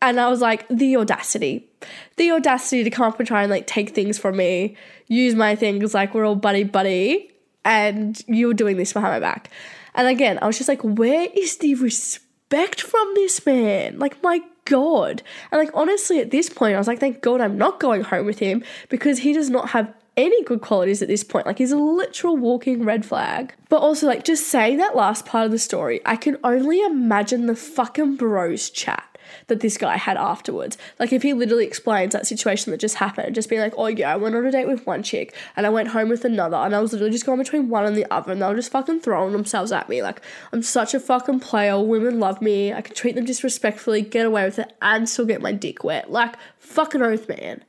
And 0.00 0.20
I 0.20 0.28
was 0.28 0.40
like, 0.40 0.66
the 0.68 0.96
audacity. 0.96 1.68
The 2.16 2.30
audacity 2.32 2.84
to 2.84 2.90
come 2.90 3.06
up 3.06 3.18
and 3.18 3.26
try 3.26 3.42
and 3.42 3.50
like 3.50 3.66
take 3.66 3.94
things 3.94 4.18
from 4.18 4.36
me, 4.36 4.76
use 5.06 5.34
my 5.34 5.56
things 5.56 5.94
like 5.94 6.14
we're 6.14 6.24
all 6.24 6.36
buddy 6.36 6.64
buddy, 6.64 7.30
and 7.64 8.22
you're 8.26 8.54
doing 8.54 8.76
this 8.76 8.92
behind 8.92 9.12
my 9.12 9.20
back. 9.20 9.50
And 9.94 10.06
again, 10.06 10.38
I 10.40 10.46
was 10.46 10.56
just 10.56 10.68
like, 10.68 10.82
where 10.82 11.28
is 11.34 11.58
the 11.58 11.74
respect 11.74 12.80
from 12.80 13.12
this 13.14 13.44
man? 13.44 13.98
Like, 13.98 14.22
my 14.22 14.40
God. 14.64 15.22
And 15.50 15.58
like, 15.58 15.70
honestly, 15.74 16.20
at 16.20 16.30
this 16.30 16.48
point, 16.48 16.74
I 16.74 16.78
was 16.78 16.86
like, 16.86 17.00
thank 17.00 17.20
God 17.20 17.40
I'm 17.40 17.58
not 17.58 17.80
going 17.80 18.02
home 18.02 18.26
with 18.26 18.38
him 18.38 18.62
because 18.88 19.18
he 19.18 19.32
does 19.32 19.50
not 19.50 19.70
have 19.70 19.92
any 20.18 20.42
good 20.42 20.60
qualities 20.60 21.00
at 21.00 21.08
this 21.08 21.24
point. 21.24 21.46
Like 21.46 21.58
he's 21.58 21.72
a 21.72 21.78
literal 21.78 22.36
walking 22.36 22.84
red 22.84 23.06
flag. 23.06 23.54
But 23.70 23.80
also, 23.80 24.06
like, 24.06 24.24
just 24.24 24.48
saying 24.48 24.78
that 24.78 24.96
last 24.96 25.24
part 25.24 25.46
of 25.46 25.52
the 25.52 25.58
story, 25.58 26.00
I 26.04 26.16
can 26.16 26.36
only 26.42 26.82
imagine 26.82 27.46
the 27.46 27.54
fucking 27.54 28.16
bros 28.16 28.68
chat 28.68 29.04
that 29.46 29.60
this 29.60 29.76
guy 29.76 29.96
had 29.96 30.16
afterwards. 30.16 30.78
Like 30.98 31.12
if 31.12 31.22
he 31.22 31.34
literally 31.34 31.66
explains 31.66 32.14
that 32.14 32.26
situation 32.26 32.70
that 32.70 32.80
just 32.80 32.96
happened, 32.96 33.34
just 33.34 33.48
being 33.48 33.60
like, 33.60 33.74
oh 33.76 33.86
yeah, 33.86 34.12
I 34.12 34.16
went 34.16 34.34
on 34.34 34.46
a 34.46 34.50
date 34.50 34.66
with 34.66 34.86
one 34.86 35.02
chick 35.02 35.34
and 35.54 35.66
I 35.66 35.70
went 35.70 35.88
home 35.88 36.08
with 36.08 36.24
another 36.24 36.56
and 36.56 36.74
I 36.74 36.80
was 36.80 36.92
literally 36.92 37.12
just 37.12 37.26
going 37.26 37.38
between 37.38 37.68
one 37.68 37.84
and 37.84 37.94
the 37.94 38.10
other 38.10 38.32
and 38.32 38.40
they 38.40 38.46
were 38.46 38.54
just 38.54 38.72
fucking 38.72 39.00
throwing 39.00 39.32
themselves 39.32 39.70
at 39.70 39.88
me. 39.88 40.02
Like 40.02 40.22
I'm 40.52 40.62
such 40.62 40.94
a 40.94 41.00
fucking 41.00 41.40
player. 41.40 41.78
Women 41.78 42.18
love 42.18 42.40
me. 42.40 42.72
I 42.72 42.80
can 42.80 42.94
treat 42.94 43.14
them 43.14 43.26
disrespectfully, 43.26 44.00
get 44.00 44.26
away 44.26 44.44
with 44.44 44.58
it, 44.58 44.72
and 44.80 45.08
still 45.08 45.26
get 45.26 45.42
my 45.42 45.52
dick 45.52 45.84
wet. 45.84 46.10
Like 46.10 46.36
fucking 46.58 47.02
oath, 47.02 47.28
man. 47.28 47.64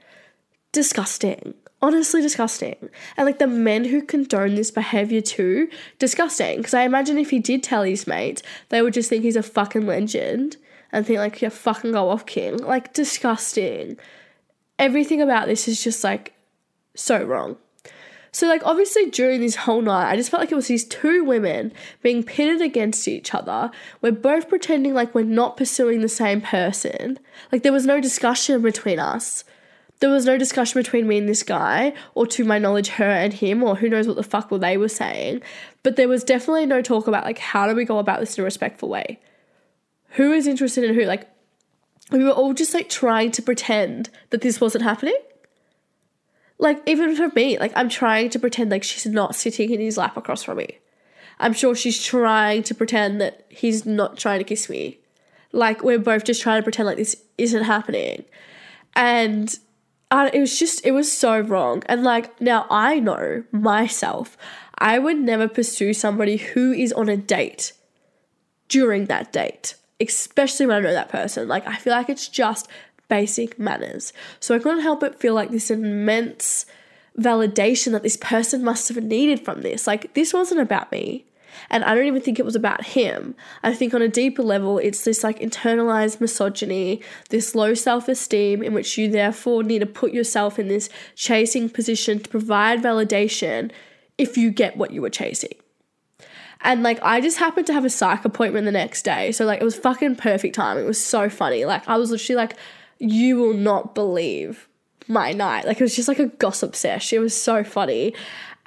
Disgusting 0.72 1.56
honestly 1.81 2.21
disgusting. 2.21 2.89
And 3.17 3.25
like 3.25 3.39
the 3.39 3.48
men 3.48 3.86
who 3.86 4.01
condone 4.01 4.55
this 4.55 4.71
behavior 4.71 5.21
too, 5.21 5.69
disgusting. 5.98 6.57
Because 6.57 6.74
I 6.74 6.83
imagine 6.83 7.17
if 7.17 7.29
he 7.29 7.39
did 7.39 7.63
tell 7.63 7.83
his 7.83 8.07
mates, 8.07 8.43
they 8.69 8.81
would 8.81 8.93
just 8.93 9.09
think 9.09 9.24
he's 9.24 9.36
a 9.36 9.43
fucking 9.43 9.86
legend 9.86 10.57
and 10.91 11.05
think 11.05 11.19
like, 11.19 11.41
yeah, 11.41 11.50
fucking 11.50 11.91
go 11.91 12.09
off, 12.09 12.25
king. 12.25 12.57
Like 12.57 12.93
disgusting. 12.93 13.98
Everything 14.77 15.21
about 15.21 15.48
this 15.48 15.67
is 15.67 15.83
just 15.83 16.03
like 16.03 16.33
so 16.95 17.24
wrong. 17.24 17.57
So, 18.31 18.48
like, 18.48 18.62
obviously, 18.63 19.09
during 19.09 19.41
this 19.41 19.55
whole 19.55 19.81
night, 19.81 20.12
I 20.12 20.15
just 20.15 20.29
felt 20.29 20.41
like 20.41 20.51
it 20.51 20.55
was 20.55 20.67
these 20.67 20.86
two 20.86 21.24
women 21.24 21.74
being 22.03 22.24
pitted 22.24 22.62
against 22.62 23.07
each 23.07 23.33
other. 23.33 23.71
We're 24.01 24.12
both 24.12 24.50
pretending 24.50 24.93
like 24.93 25.15
we're 25.15 25.24
not 25.24 25.57
pursuing 25.57 26.01
the 26.01 26.09
same 26.09 26.39
person. 26.39 27.17
Like, 27.51 27.63
there 27.63 27.74
was 27.74 27.88
no 27.88 28.00
discussion 28.00 28.62
between 28.62 29.00
us. 29.00 29.43
There 30.00 30.10
was 30.10 30.25
no 30.25 30.38
discussion 30.38 30.79
between 30.79 31.08
me 31.08 31.18
and 31.18 31.27
this 31.27 31.44
guy, 31.44 31.94
or 32.15 32.25
to 32.27 32.46
my 32.46 32.58
knowledge, 32.58 32.88
her 32.89 33.12
and 33.12 33.34
him, 33.34 33.63
or 33.63 33.75
who 33.75 33.89
knows 33.89 34.08
what 34.08 34.15
the 34.15 34.24
fuck 34.24 34.50
were 34.50 34.58
they 34.58 34.77
were 34.77 34.88
saying. 34.88 35.41
But 35.84 35.98
there 35.98 36.08
was 36.08 36.24
definitely 36.24 36.65
no 36.65 36.82
talk 36.82 37.08
about, 37.08 37.25
like, 37.25 37.39
how 37.39 37.68
do 37.68 37.75
we 37.75 37.84
go 37.84 38.00
about 38.00 38.20
this 38.20 38.38
in 38.38 38.41
a 38.41 38.46
respectful 38.46 38.88
way? 38.88 39.20
who 40.12 40.32
is 40.32 40.48
interested 40.48 40.84
in 40.84 40.96
who? 40.96 41.03
Like, 41.03 41.27
we 42.12 42.24
were 42.24 42.32
all 42.32 42.53
just 42.53 42.74
like 42.74 42.89
trying 42.89 43.32
to 43.32 43.41
pretend 43.41 44.10
that 44.32 44.41
this 44.41 44.60
wasn't 44.60 44.84
happening. 44.84 45.18
Like, 46.58 46.82
even 46.86 47.15
for 47.15 47.29
me, 47.36 47.58
like, 47.58 47.72
I'm 47.75 47.89
trying 47.89 48.29
to 48.32 48.39
pretend 48.39 48.72
like 48.72 48.84
she's 48.84 49.06
not 49.06 49.36
sitting 49.36 49.72
in 49.72 49.79
his 49.79 49.98
lap 49.98 50.18
across 50.18 50.44
from 50.44 50.58
me. 50.58 50.79
I'm 51.39 51.53
sure 51.53 51.74
she's 51.74 52.03
trying 52.03 52.63
to 52.63 52.75
pretend 52.75 53.22
that 53.22 53.46
he's 53.50 53.86
not 53.86 54.18
trying 54.18 54.39
to 54.39 54.44
kiss 54.44 54.70
me. 54.70 55.00
Like, 55.51 55.84
we're 55.84 56.00
both 56.00 56.25
just 56.25 56.41
trying 56.41 56.60
to 56.60 56.63
pretend 56.63 56.88
like 56.88 56.98
this 56.98 57.15
isn't 57.38 57.63
happening. 57.63 58.25
And 58.96 59.58
it 60.12 60.39
was 60.39 60.58
just, 60.58 60.86
it 60.86 60.92
was 60.92 61.12
so 61.12 61.39
wrong. 61.39 61.84
And 61.86 62.04
like, 62.04 62.39
now 62.42 62.66
I 62.70 63.00
know 63.00 63.44
myself, 63.51 64.38
I 64.78 65.00
would 65.00 65.18
never 65.18 65.48
pursue 65.48 65.94
somebody 65.94 66.38
who 66.38 66.72
is 66.72 66.94
on 66.94 67.10
a 67.10 67.18
date 67.18 67.74
during 68.68 69.06
that 69.06 69.32
date 69.32 69.75
especially 70.00 70.66
when 70.66 70.78
I 70.78 70.80
know 70.80 70.94
that 70.94 71.10
person. 71.10 71.48
Like, 71.48 71.68
I 71.68 71.75
feel 71.75 71.94
like 71.94 72.10
it's 72.10 72.28
just 72.28 72.68
basic 73.08 73.60
manners. 73.60 74.13
So 74.39 74.56
I 74.56 74.60
couldn't 74.60 74.82
help 74.82 75.01
but 75.01 75.20
feel 75.20 75.34
like 75.34 75.51
this 75.51 75.70
immense 75.70 76.66
validation 77.18 77.92
that 77.92 78.04
this 78.04 78.18
person 78.18 78.63
must 78.63 78.88
have 78.88 79.04
needed 79.04 79.44
from 79.44 79.62
this. 79.62 79.88
Like, 79.88 80.13
this 80.13 80.34
wasn't 80.34 80.62
about 80.62 80.92
me. 80.92 81.25
And 81.70 81.84
I 81.84 81.94
don't 81.96 82.06
even 82.06 82.22
think 82.22 82.39
it 82.39 82.46
was 82.46 82.56
about 82.56 82.84
him. 82.84 83.36
I 83.63 83.74
think 83.74 83.94
on 83.94 84.01
a 84.01 84.08
deeper 84.08 84.44
level, 84.44 84.77
it's 84.77 85.03
this 85.03 85.24
like 85.24 85.39
internalized 85.39 86.22
misogyny, 86.22 87.01
this 87.29 87.56
low 87.56 87.74
self 87.74 88.08
esteem, 88.08 88.63
in 88.63 88.74
which 88.74 88.98
you 88.98 89.10
therefore 89.10 89.63
need 89.63 89.79
to 89.79 89.86
put 89.86 90.13
yourself 90.13 90.60
in 90.60 90.68
this 90.68 90.89
chasing 91.15 91.70
position 91.70 92.20
to 92.20 92.29
provide 92.29 92.82
validation 92.82 93.72
if 94.18 94.38
you 94.38 94.51
get 94.51 94.77
what 94.77 94.91
you 94.91 95.01
were 95.01 95.10
chasing. 95.10 95.53
And 96.62 96.84
like 96.84 97.00
I 97.01 97.22
just 97.22 97.38
happened 97.38 97.68
to 97.68 97.74
have 97.74 97.86
a 97.86 97.89
psych 97.89 98.25
appointment 98.25 98.65
the 98.65 98.72
next 98.72 99.03
day. 99.03 99.32
So 99.32 99.46
like 99.46 99.62
it 99.62 99.65
was 99.65 99.75
fucking 99.75 100.18
perfect 100.18 100.56
time. 100.56 100.77
It 100.77 100.86
was 100.86 101.03
so 101.03 101.29
funny. 101.29 101.65
Like 101.65 101.88
I 101.88 101.98
was 101.98 102.12
literally 102.12 102.38
like, 102.38 102.56
you 103.00 103.38
will 103.38 103.53
not 103.53 103.96
believe 103.96 104.68
my 105.08 105.32
night. 105.32 105.65
Like 105.65 105.79
it 105.79 105.84
was 105.84 105.96
just 105.96 106.08
like 106.08 106.20
a 106.20 106.27
gossip 106.27 106.76
sesh. 106.76 107.13
It 107.13 107.19
was 107.19 107.39
so 107.39 107.63
funny. 107.63 108.13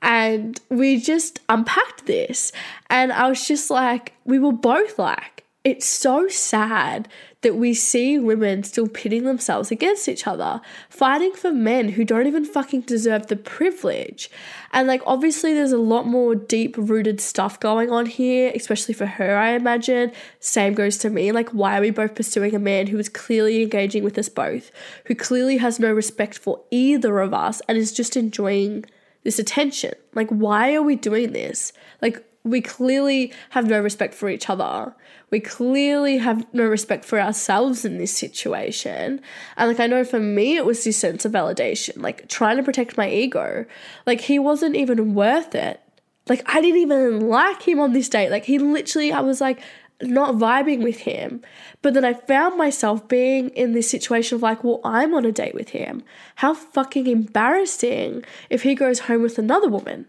And 0.02 0.60
we 0.68 1.00
just 1.00 1.40
unpacked 1.48 2.06
this. 2.06 2.52
And 2.90 3.12
I 3.12 3.28
was 3.28 3.46
just 3.46 3.70
like, 3.70 4.12
we 4.24 4.38
were 4.38 4.52
both 4.52 4.98
like, 4.98 5.44
it's 5.64 5.86
so 5.86 6.26
sad 6.26 7.08
that 7.42 7.54
we 7.54 7.72
see 7.72 8.18
women 8.18 8.64
still 8.64 8.88
pitting 8.88 9.24
themselves 9.24 9.70
against 9.70 10.08
each 10.08 10.26
other, 10.26 10.60
fighting 10.88 11.32
for 11.34 11.52
men 11.52 11.90
who 11.90 12.04
don't 12.04 12.26
even 12.26 12.44
fucking 12.44 12.80
deserve 12.80 13.28
the 13.28 13.36
privilege. 13.36 14.28
And 14.72 14.88
like, 14.88 15.02
obviously, 15.06 15.54
there's 15.54 15.72
a 15.72 15.78
lot 15.78 16.06
more 16.06 16.34
deep 16.34 16.76
rooted 16.76 17.20
stuff 17.20 17.60
going 17.60 17.90
on 17.90 18.06
here, 18.06 18.50
especially 18.54 18.94
for 18.94 19.06
her, 19.06 19.36
I 19.36 19.50
imagine. 19.52 20.12
Same 20.40 20.74
goes 20.74 20.98
to 20.98 21.10
me. 21.10 21.30
Like, 21.30 21.50
why 21.50 21.78
are 21.78 21.82
we 21.82 21.90
both 21.90 22.16
pursuing 22.16 22.56
a 22.56 22.60
man 22.60 22.88
who 22.88 22.98
is 22.98 23.08
clearly 23.08 23.62
engaging 23.62 24.02
with 24.02 24.18
us 24.18 24.28
both, 24.28 24.72
who 25.06 25.14
clearly 25.14 25.58
has 25.58 25.78
no 25.78 25.92
respect 25.92 26.38
for 26.38 26.60
either 26.72 27.20
of 27.20 27.32
us 27.32 27.60
and 27.68 27.78
is 27.78 27.92
just 27.92 28.16
enjoying 28.16 28.84
this 29.24 29.38
attention? 29.38 29.94
Like, 30.14 30.28
why 30.30 30.74
are 30.74 30.82
we 30.82 30.96
doing 30.96 31.32
this? 31.32 31.72
Like, 32.00 32.24
we 32.44 32.60
clearly 32.60 33.32
have 33.50 33.68
no 33.68 33.80
respect 33.80 34.14
for 34.14 34.28
each 34.28 34.50
other. 34.50 34.94
We 35.30 35.40
clearly 35.40 36.18
have 36.18 36.46
no 36.52 36.64
respect 36.66 37.04
for 37.04 37.20
ourselves 37.20 37.84
in 37.84 37.98
this 37.98 38.16
situation. 38.16 39.20
And 39.56 39.68
like 39.68 39.80
I 39.80 39.86
know 39.86 40.04
for 40.04 40.18
me 40.18 40.56
it 40.56 40.66
was 40.66 40.82
this 40.82 40.98
sense 40.98 41.24
of 41.24 41.32
validation, 41.32 42.02
like 42.02 42.28
trying 42.28 42.56
to 42.56 42.62
protect 42.62 42.96
my 42.96 43.08
ego. 43.08 43.64
Like 44.06 44.20
he 44.22 44.38
wasn't 44.38 44.76
even 44.76 45.14
worth 45.14 45.54
it. 45.54 45.80
Like 46.28 46.42
I 46.46 46.60
didn't 46.60 46.80
even 46.80 47.28
like 47.28 47.62
him 47.62 47.80
on 47.80 47.92
this 47.92 48.08
date. 48.08 48.30
Like 48.30 48.44
he 48.44 48.58
literally 48.58 49.12
I 49.12 49.20
was 49.20 49.40
like 49.40 49.60
not 50.02 50.34
vibing 50.36 50.82
with 50.82 51.00
him. 51.00 51.42
But 51.80 51.94
then 51.94 52.04
I 52.04 52.14
found 52.14 52.56
myself 52.56 53.08
being 53.08 53.50
in 53.50 53.72
this 53.72 53.90
situation 53.90 54.36
of 54.36 54.42
like, 54.42 54.62
well, 54.62 54.80
I'm 54.84 55.14
on 55.14 55.24
a 55.24 55.32
date 55.32 55.54
with 55.54 55.70
him. 55.70 56.02
How 56.36 56.54
fucking 56.54 57.06
embarrassing 57.06 58.24
if 58.50 58.62
he 58.62 58.74
goes 58.74 59.00
home 59.00 59.22
with 59.22 59.38
another 59.38 59.68
woman. 59.68 60.06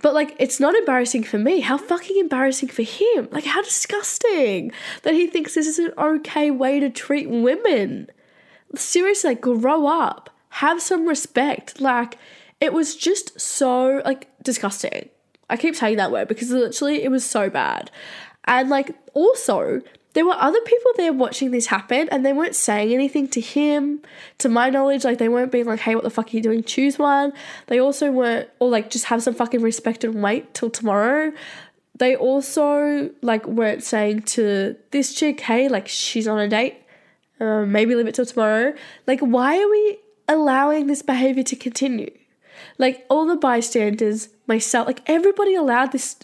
But 0.00 0.14
like, 0.14 0.36
it's 0.38 0.60
not 0.60 0.74
embarrassing 0.74 1.24
for 1.24 1.38
me. 1.38 1.60
How 1.60 1.76
fucking 1.76 2.18
embarrassing 2.18 2.68
for 2.68 2.82
him. 2.82 3.28
Like, 3.30 3.44
how 3.44 3.62
disgusting 3.62 4.70
that 5.02 5.14
he 5.14 5.26
thinks 5.26 5.54
this 5.54 5.66
is 5.66 5.78
an 5.78 5.92
okay 5.98 6.50
way 6.50 6.78
to 6.80 6.90
treat 6.90 7.28
women. 7.28 8.08
Seriously, 8.74 9.30
like, 9.30 9.40
grow 9.40 9.86
up. 9.86 10.30
Have 10.50 10.80
some 10.80 11.06
respect. 11.06 11.80
Like, 11.80 12.18
it 12.60 12.72
was 12.72 12.94
just 12.94 13.40
so, 13.40 14.02
like, 14.04 14.28
disgusting. 14.42 15.08
I 15.50 15.56
keep 15.56 15.74
saying 15.74 15.96
that 15.96 16.12
word 16.12 16.28
because 16.28 16.50
literally 16.50 17.02
it 17.02 17.10
was 17.10 17.24
so 17.24 17.48
bad. 17.48 17.90
And 18.48 18.70
like, 18.70 18.96
also, 19.14 19.82
there 20.14 20.24
were 20.24 20.34
other 20.34 20.60
people 20.62 20.90
there 20.96 21.12
watching 21.12 21.50
this 21.50 21.66
happen 21.66 22.08
and 22.10 22.24
they 22.24 22.32
weren't 22.32 22.56
saying 22.56 22.92
anything 22.92 23.28
to 23.28 23.40
him. 23.40 24.00
To 24.38 24.48
my 24.48 24.70
knowledge, 24.70 25.04
like 25.04 25.18
they 25.18 25.28
weren't 25.28 25.52
being 25.52 25.66
like, 25.66 25.80
hey, 25.80 25.94
what 25.94 26.02
the 26.02 26.10
fuck 26.10 26.28
are 26.28 26.36
you 26.36 26.42
doing? 26.42 26.64
Choose 26.64 26.98
one. 26.98 27.32
They 27.66 27.78
also 27.78 28.10
weren't, 28.10 28.48
or 28.58 28.68
like 28.70 28.90
just 28.90 29.04
have 29.04 29.22
some 29.22 29.34
fucking 29.34 29.62
respect 29.62 30.02
and 30.02 30.22
wait 30.22 30.54
till 30.54 30.70
tomorrow. 30.70 31.32
They 31.96 32.16
also 32.16 33.10
like 33.22 33.46
weren't 33.46 33.84
saying 33.84 34.22
to 34.22 34.76
this 34.92 35.14
chick, 35.14 35.40
hey, 35.40 35.68
like 35.68 35.86
she's 35.86 36.26
on 36.26 36.38
a 36.38 36.48
date. 36.48 36.76
Um, 37.38 37.70
maybe 37.70 37.94
leave 37.94 38.08
it 38.08 38.14
till 38.14 38.26
tomorrow. 38.26 38.74
Like, 39.06 39.20
why 39.20 39.62
are 39.62 39.68
we 39.68 39.98
allowing 40.26 40.86
this 40.86 41.02
behavior 41.02 41.44
to 41.44 41.54
continue? 41.54 42.10
Like 42.78 43.04
all 43.08 43.26
the 43.26 43.36
bystanders, 43.36 44.30
myself, 44.46 44.86
like 44.86 45.02
everybody 45.06 45.54
allowed 45.54 45.92
this 45.92 46.16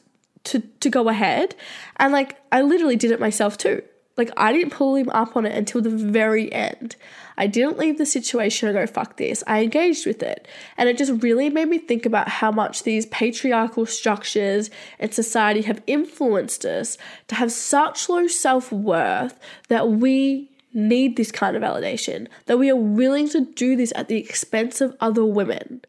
to 0.44 0.60
to 0.80 0.90
go 0.90 1.08
ahead 1.08 1.54
and 1.96 2.12
like 2.12 2.36
I 2.52 2.62
literally 2.62 2.96
did 2.96 3.10
it 3.10 3.20
myself 3.20 3.58
too. 3.58 3.82
Like 4.16 4.30
I 4.36 4.52
didn't 4.52 4.70
pull 4.70 4.94
him 4.94 5.08
up 5.10 5.36
on 5.36 5.44
it 5.44 5.56
until 5.56 5.80
the 5.80 5.90
very 5.90 6.52
end. 6.52 6.96
I 7.36 7.48
didn't 7.48 7.78
leave 7.78 7.98
the 7.98 8.06
situation 8.06 8.68
and 8.68 8.76
go 8.76 8.86
fuck 8.86 9.16
this. 9.16 9.42
I 9.46 9.62
engaged 9.62 10.06
with 10.06 10.22
it. 10.22 10.46
And 10.76 10.88
it 10.88 10.96
just 10.96 11.22
really 11.22 11.50
made 11.50 11.68
me 11.68 11.78
think 11.78 12.06
about 12.06 12.28
how 12.28 12.52
much 12.52 12.84
these 12.84 13.06
patriarchal 13.06 13.86
structures 13.86 14.70
in 15.00 15.10
society 15.10 15.62
have 15.62 15.82
influenced 15.88 16.64
us 16.64 16.96
to 17.26 17.34
have 17.34 17.50
such 17.50 18.08
low 18.08 18.28
self-worth 18.28 19.38
that 19.68 19.88
we 19.88 20.50
need 20.72 21.16
this 21.16 21.32
kind 21.32 21.56
of 21.56 21.62
validation, 21.62 22.28
that 22.46 22.58
we 22.58 22.70
are 22.70 22.76
willing 22.76 23.28
to 23.30 23.40
do 23.40 23.74
this 23.74 23.92
at 23.96 24.08
the 24.08 24.18
expense 24.18 24.80
of 24.80 24.96
other 25.00 25.24
women. 25.24 25.82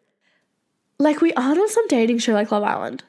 Like 0.97 1.21
we 1.21 1.33
aren't 1.33 1.59
on 1.59 1.69
some 1.69 1.87
dating 1.87 2.19
show 2.19 2.33
like 2.33 2.51
Love 2.51 2.63
Island. 2.63 3.03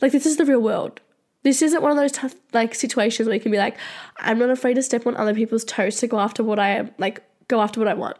Like 0.00 0.12
this 0.12 0.26
is 0.26 0.36
the 0.36 0.44
real 0.44 0.60
world. 0.60 1.00
This 1.42 1.62
isn't 1.62 1.82
one 1.82 1.92
of 1.92 1.96
those 1.96 2.12
tough 2.12 2.34
like 2.52 2.74
situations 2.74 3.26
where 3.26 3.34
you 3.34 3.40
can 3.40 3.52
be 3.52 3.58
like, 3.58 3.76
I'm 4.18 4.38
not 4.38 4.50
afraid 4.50 4.74
to 4.74 4.82
step 4.82 5.06
on 5.06 5.16
other 5.16 5.34
people's 5.34 5.64
toes 5.64 5.96
to 5.96 6.06
go 6.06 6.18
after 6.18 6.42
what 6.42 6.58
I 6.58 6.70
am 6.70 6.90
like 6.98 7.22
go 7.48 7.60
after 7.60 7.80
what 7.80 7.88
I 7.88 7.94
want. 7.94 8.16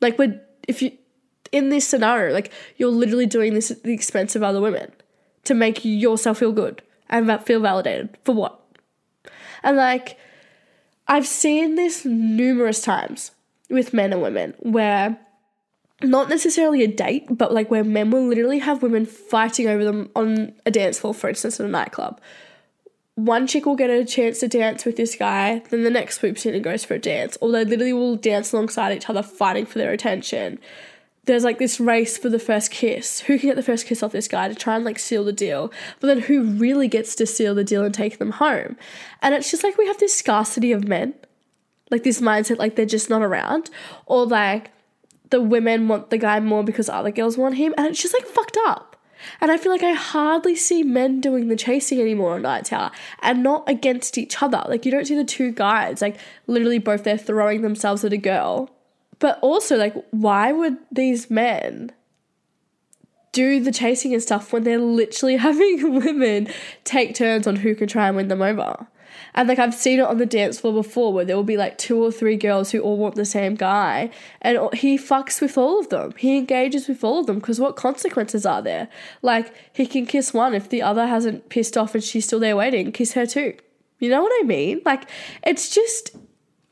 Like 0.00 0.18
when 0.18 0.40
if 0.66 0.82
you 0.82 0.92
in 1.52 1.68
this 1.68 1.86
scenario, 1.86 2.32
like 2.32 2.52
you're 2.76 2.90
literally 2.90 3.26
doing 3.26 3.54
this 3.54 3.70
at 3.70 3.82
the 3.82 3.92
expense 3.92 4.36
of 4.36 4.42
other 4.42 4.60
women 4.60 4.92
to 5.44 5.54
make 5.54 5.84
yourself 5.84 6.38
feel 6.38 6.52
good 6.52 6.82
and 7.08 7.42
feel 7.42 7.60
validated 7.60 8.16
for 8.24 8.34
what? 8.34 8.60
And 9.62 9.76
like 9.76 10.16
I've 11.08 11.26
seen 11.26 11.74
this 11.74 12.04
numerous 12.04 12.82
times 12.82 13.32
with 13.68 13.92
men 13.92 14.12
and 14.12 14.22
women 14.22 14.54
where 14.60 15.18
not 16.02 16.28
necessarily 16.28 16.82
a 16.82 16.88
date, 16.88 17.26
but 17.30 17.52
like 17.52 17.70
where 17.70 17.84
men 17.84 18.10
will 18.10 18.26
literally 18.26 18.58
have 18.60 18.82
women 18.82 19.06
fighting 19.06 19.68
over 19.68 19.84
them 19.84 20.10
on 20.16 20.52
a 20.64 20.70
dance 20.70 20.98
floor, 20.98 21.14
for 21.14 21.28
instance, 21.28 21.60
in 21.60 21.66
a 21.66 21.68
nightclub. 21.68 22.20
One 23.16 23.46
chick 23.46 23.66
will 23.66 23.76
get 23.76 23.90
a 23.90 24.04
chance 24.04 24.38
to 24.40 24.48
dance 24.48 24.84
with 24.84 24.96
this 24.96 25.14
guy, 25.14 25.62
then 25.70 25.84
the 25.84 25.90
next 25.90 26.20
swoops 26.20 26.46
in 26.46 26.54
and 26.54 26.64
goes 26.64 26.84
for 26.84 26.94
a 26.94 26.98
dance, 26.98 27.36
or 27.40 27.50
they 27.50 27.64
literally 27.64 27.92
will 27.92 28.16
dance 28.16 28.52
alongside 28.52 28.96
each 28.96 29.10
other, 29.10 29.22
fighting 29.22 29.66
for 29.66 29.78
their 29.78 29.92
attention. 29.92 30.58
There's 31.24 31.44
like 31.44 31.58
this 31.58 31.78
race 31.78 32.16
for 32.16 32.30
the 32.30 32.38
first 32.38 32.70
kiss. 32.70 33.20
Who 33.20 33.38
can 33.38 33.50
get 33.50 33.56
the 33.56 33.62
first 33.62 33.86
kiss 33.86 34.02
off 34.02 34.12
this 34.12 34.26
guy 34.26 34.48
to 34.48 34.54
try 34.54 34.76
and 34.76 34.86
like 34.86 34.98
seal 34.98 35.22
the 35.22 35.34
deal? 35.34 35.70
But 36.00 36.06
then 36.06 36.20
who 36.20 36.44
really 36.44 36.88
gets 36.88 37.14
to 37.16 37.26
seal 37.26 37.54
the 37.54 37.62
deal 37.62 37.84
and 37.84 37.92
take 37.92 38.18
them 38.18 38.32
home? 38.32 38.76
And 39.20 39.34
it's 39.34 39.50
just 39.50 39.62
like 39.62 39.76
we 39.76 39.86
have 39.86 39.98
this 39.98 40.14
scarcity 40.14 40.72
of 40.72 40.88
men, 40.88 41.12
like 41.90 42.04
this 42.04 42.22
mindset, 42.22 42.56
like 42.56 42.74
they're 42.74 42.86
just 42.86 43.10
not 43.10 43.20
around, 43.20 43.68
or 44.06 44.24
like 44.24 44.70
the 45.30 45.40
women 45.40 45.88
want 45.88 46.10
the 46.10 46.18
guy 46.18 46.40
more 46.40 46.62
because 46.62 46.88
other 46.88 47.10
girls 47.10 47.38
want 47.38 47.56
him, 47.56 47.74
and 47.76 47.86
it's 47.86 48.02
just 48.02 48.14
like 48.14 48.26
fucked 48.26 48.58
up. 48.66 48.90
And 49.40 49.50
I 49.50 49.56
feel 49.56 49.72
like 49.72 49.82
I 49.82 49.92
hardly 49.92 50.56
see 50.56 50.82
men 50.82 51.20
doing 51.20 51.48
the 51.48 51.56
chasing 51.56 52.00
anymore 52.00 52.34
on 52.34 52.42
Night 52.42 52.66
Tower 52.66 52.90
and 53.22 53.42
not 53.42 53.68
against 53.68 54.18
each 54.18 54.42
other. 54.42 54.64
Like, 54.66 54.84
you 54.84 54.90
don't 54.90 55.06
see 55.06 55.14
the 55.14 55.24
two 55.24 55.52
guys, 55.52 56.00
like, 56.00 56.16
literally 56.46 56.78
both 56.78 57.04
they're 57.04 57.18
throwing 57.18 57.62
themselves 57.62 58.04
at 58.04 58.12
a 58.12 58.18
girl. 58.18 58.70
But 59.18 59.38
also, 59.42 59.76
like, 59.76 59.94
why 60.10 60.52
would 60.52 60.78
these 60.90 61.30
men 61.30 61.92
do 63.32 63.62
the 63.62 63.72
chasing 63.72 64.12
and 64.12 64.22
stuff 64.22 64.52
when 64.52 64.64
they're 64.64 64.78
literally 64.78 65.36
having 65.48 65.94
women 65.96 66.48
take 66.84 67.14
turns 67.14 67.46
on 67.46 67.56
who 67.56 67.74
can 67.74 67.88
try 67.88 68.08
and 68.08 68.16
win 68.16 68.28
them 68.28 68.42
over? 68.42 68.86
And 69.34 69.48
like 69.48 69.58
I've 69.58 69.74
seen 69.74 70.00
it 70.00 70.06
on 70.06 70.18
the 70.18 70.26
dance 70.26 70.60
floor 70.60 70.72
before 70.72 71.12
where 71.12 71.24
there 71.24 71.36
will 71.36 71.44
be 71.44 71.56
like 71.56 71.78
two 71.78 72.02
or 72.02 72.12
three 72.12 72.36
girls 72.36 72.70
who 72.70 72.80
all 72.80 72.96
want 72.96 73.14
the 73.14 73.24
same 73.24 73.54
guy 73.54 74.10
and 74.42 74.58
he 74.74 74.98
fucks 74.98 75.40
with 75.40 75.56
all 75.56 75.80
of 75.80 75.88
them. 75.88 76.12
He 76.16 76.36
engages 76.36 76.88
with 76.88 77.04
all 77.04 77.20
of 77.20 77.26
them 77.26 77.38
because 77.38 77.60
what 77.60 77.76
consequences 77.76 78.44
are 78.44 78.62
there? 78.62 78.88
Like 79.22 79.54
he 79.72 79.86
can 79.86 80.06
kiss 80.06 80.34
one 80.34 80.54
if 80.54 80.68
the 80.68 80.82
other 80.82 81.06
hasn't 81.06 81.48
pissed 81.48 81.76
off 81.76 81.94
and 81.94 82.02
she's 82.02 82.24
still 82.24 82.40
there 82.40 82.56
waiting, 82.56 82.92
kiss 82.92 83.12
her 83.12 83.26
too. 83.26 83.54
You 83.98 84.08
know 84.08 84.22
what 84.22 84.32
I 84.40 84.46
mean? 84.46 84.80
Like 84.84 85.08
it's 85.42 85.68
just 85.74 86.16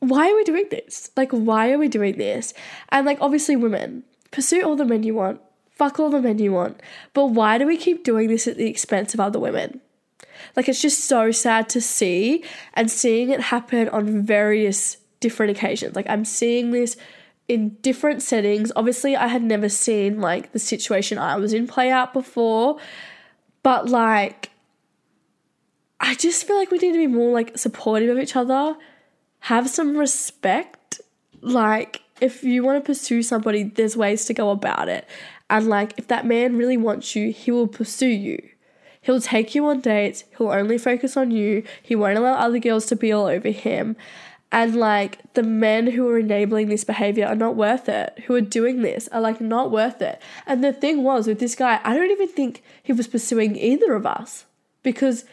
why 0.00 0.30
are 0.30 0.36
we 0.36 0.44
doing 0.44 0.66
this? 0.70 1.10
Like 1.16 1.32
why 1.32 1.72
are 1.72 1.78
we 1.78 1.88
doing 1.88 2.16
this? 2.16 2.54
And 2.90 3.06
like 3.06 3.18
obviously 3.20 3.56
women, 3.56 4.04
pursue 4.30 4.62
all 4.62 4.76
the 4.76 4.84
men 4.84 5.02
you 5.02 5.14
want. 5.14 5.40
Fuck 5.70 6.00
all 6.00 6.10
the 6.10 6.20
men 6.20 6.40
you 6.40 6.52
want. 6.52 6.80
But 7.14 7.26
why 7.26 7.56
do 7.56 7.66
we 7.66 7.76
keep 7.76 8.02
doing 8.02 8.28
this 8.28 8.48
at 8.48 8.56
the 8.56 8.66
expense 8.68 9.14
of 9.14 9.20
other 9.20 9.38
women? 9.38 9.80
Like 10.56 10.68
it's 10.68 10.82
just 10.82 11.04
so 11.04 11.30
sad 11.30 11.68
to 11.70 11.80
see 11.80 12.44
and 12.74 12.90
seeing 12.90 13.30
it 13.30 13.40
happen 13.40 13.88
on 13.88 14.22
various 14.22 14.98
different 15.20 15.56
occasions. 15.56 15.96
Like 15.96 16.08
I'm 16.08 16.24
seeing 16.24 16.70
this 16.70 16.96
in 17.48 17.70
different 17.80 18.22
settings. 18.22 18.70
Obviously, 18.76 19.16
I 19.16 19.26
had 19.28 19.42
never 19.42 19.68
seen 19.68 20.20
like 20.20 20.52
the 20.52 20.58
situation 20.58 21.18
I 21.18 21.36
was 21.36 21.52
in 21.52 21.66
play 21.66 21.90
out 21.90 22.12
before, 22.12 22.78
but 23.62 23.88
like 23.88 24.50
I 26.00 26.14
just 26.14 26.46
feel 26.46 26.56
like 26.56 26.70
we 26.70 26.78
need 26.78 26.92
to 26.92 26.98
be 26.98 27.06
more 27.06 27.32
like 27.32 27.58
supportive 27.58 28.10
of 28.10 28.22
each 28.22 28.36
other, 28.36 28.76
have 29.40 29.68
some 29.68 29.96
respect. 29.96 31.00
Like 31.40 32.02
if 32.20 32.44
you 32.44 32.62
want 32.62 32.82
to 32.82 32.86
pursue 32.86 33.22
somebody, 33.22 33.64
there's 33.64 33.96
ways 33.96 34.24
to 34.26 34.34
go 34.34 34.50
about 34.50 34.88
it. 34.88 35.08
And 35.50 35.66
like 35.66 35.94
if 35.96 36.08
that 36.08 36.26
man 36.26 36.56
really 36.56 36.76
wants 36.76 37.16
you, 37.16 37.32
he 37.32 37.50
will 37.50 37.68
pursue 37.68 38.08
you. 38.08 38.42
He'll 39.00 39.20
take 39.20 39.54
you 39.54 39.66
on 39.66 39.80
dates, 39.80 40.24
he'll 40.36 40.50
only 40.50 40.78
focus 40.78 41.16
on 41.16 41.30
you, 41.30 41.62
he 41.82 41.94
won't 41.94 42.18
allow 42.18 42.34
other 42.34 42.58
girls 42.58 42.86
to 42.86 42.96
be 42.96 43.12
all 43.12 43.26
over 43.26 43.50
him. 43.50 43.96
And 44.50 44.76
like 44.76 45.34
the 45.34 45.42
men 45.42 45.88
who 45.88 46.08
are 46.08 46.18
enabling 46.18 46.68
this 46.68 46.84
behavior 46.84 47.26
are 47.26 47.34
not 47.34 47.54
worth 47.54 47.88
it, 47.88 48.18
who 48.26 48.34
are 48.34 48.40
doing 48.40 48.82
this 48.82 49.08
are 49.08 49.20
like 49.20 49.40
not 49.40 49.70
worth 49.70 50.00
it. 50.00 50.20
And 50.46 50.64
the 50.64 50.72
thing 50.72 51.02
was 51.02 51.26
with 51.26 51.38
this 51.38 51.54
guy, 51.54 51.80
I 51.84 51.94
don't 51.94 52.10
even 52.10 52.28
think 52.28 52.62
he 52.82 52.92
was 52.92 53.06
pursuing 53.06 53.56
either 53.56 53.94
of 53.94 54.06
us 54.06 54.46
because 54.82 55.24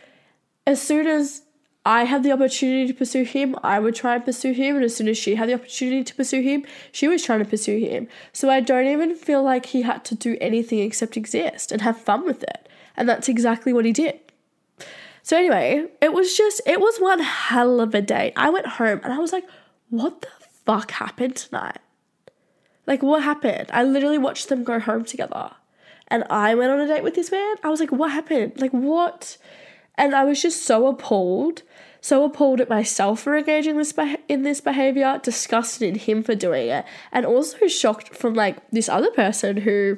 as 0.67 0.81
soon 0.81 1.07
as 1.07 1.43
I 1.85 2.05
had 2.05 2.23
the 2.23 2.31
opportunity 2.31 2.87
to 2.87 2.93
pursue 2.93 3.23
him, 3.23 3.55
I 3.63 3.79
would 3.79 3.93
try 3.93 4.15
and 4.15 4.25
pursue 4.25 4.53
him. 4.53 4.75
And 4.75 4.83
as 4.83 4.95
soon 4.95 5.07
as 5.07 5.19
she 5.19 5.35
had 5.35 5.49
the 5.49 5.53
opportunity 5.53 6.03
to 6.03 6.15
pursue 6.15 6.41
him, 6.41 6.65
she 6.91 7.07
was 7.07 7.23
trying 7.23 7.39
to 7.39 7.45
pursue 7.45 7.77
him. 7.77 8.07
So 8.33 8.49
I 8.49 8.59
don't 8.59 8.87
even 8.87 9.15
feel 9.15 9.43
like 9.43 9.67
he 9.67 9.83
had 9.83 10.03
to 10.05 10.15
do 10.15 10.35
anything 10.41 10.79
except 10.79 11.15
exist 11.15 11.71
and 11.71 11.83
have 11.83 12.01
fun 12.01 12.25
with 12.25 12.41
it. 12.41 12.64
And 12.97 13.07
that's 13.07 13.29
exactly 13.29 13.73
what 13.73 13.85
he 13.85 13.91
did. 13.91 14.19
So, 15.23 15.37
anyway, 15.37 15.87
it 16.01 16.13
was 16.13 16.37
just, 16.37 16.61
it 16.67 16.79
was 16.79 16.97
one 16.99 17.19
hell 17.19 17.81
of 17.81 17.95
a 17.95 18.01
day. 18.01 18.31
I 18.35 18.49
went 18.49 18.67
home 18.67 19.01
and 19.03 19.11
I 19.11 19.17
was 19.17 19.33
like, 19.33 19.45
what 19.89 20.21
the 20.21 20.27
fuck 20.65 20.91
happened 20.91 21.35
tonight? 21.35 21.79
Like, 22.85 23.01
what 23.01 23.23
happened? 23.23 23.69
I 23.73 23.83
literally 23.83 24.19
watched 24.19 24.49
them 24.49 24.63
go 24.63 24.79
home 24.79 25.03
together. 25.03 25.51
And 26.07 26.23
I 26.29 26.53
went 26.53 26.71
on 26.71 26.79
a 26.79 26.87
date 26.87 27.03
with 27.03 27.15
this 27.15 27.31
man. 27.31 27.55
I 27.63 27.69
was 27.69 27.79
like, 27.79 27.91
what 27.91 28.11
happened? 28.11 28.61
Like, 28.61 28.71
what? 28.71 29.37
And 29.95 30.13
I 30.13 30.23
was 30.23 30.41
just 30.41 30.63
so 30.63 30.87
appalled, 30.87 31.63
so 32.01 32.23
appalled 32.23 32.61
at 32.61 32.69
myself 32.69 33.21
for 33.21 33.35
engaging 33.35 33.77
this 33.77 33.93
in 34.27 34.43
this 34.43 34.61
behavior, 34.61 35.19
disgusted 35.23 35.87
in 35.87 35.95
him 35.95 36.21
for 36.21 36.35
doing 36.35 36.67
it, 36.67 36.85
and 37.11 37.25
also 37.25 37.65
shocked 37.67 38.15
from 38.15 38.35
like 38.35 38.57
this 38.69 38.89
other 38.89 39.09
person 39.11 39.57
who 39.57 39.97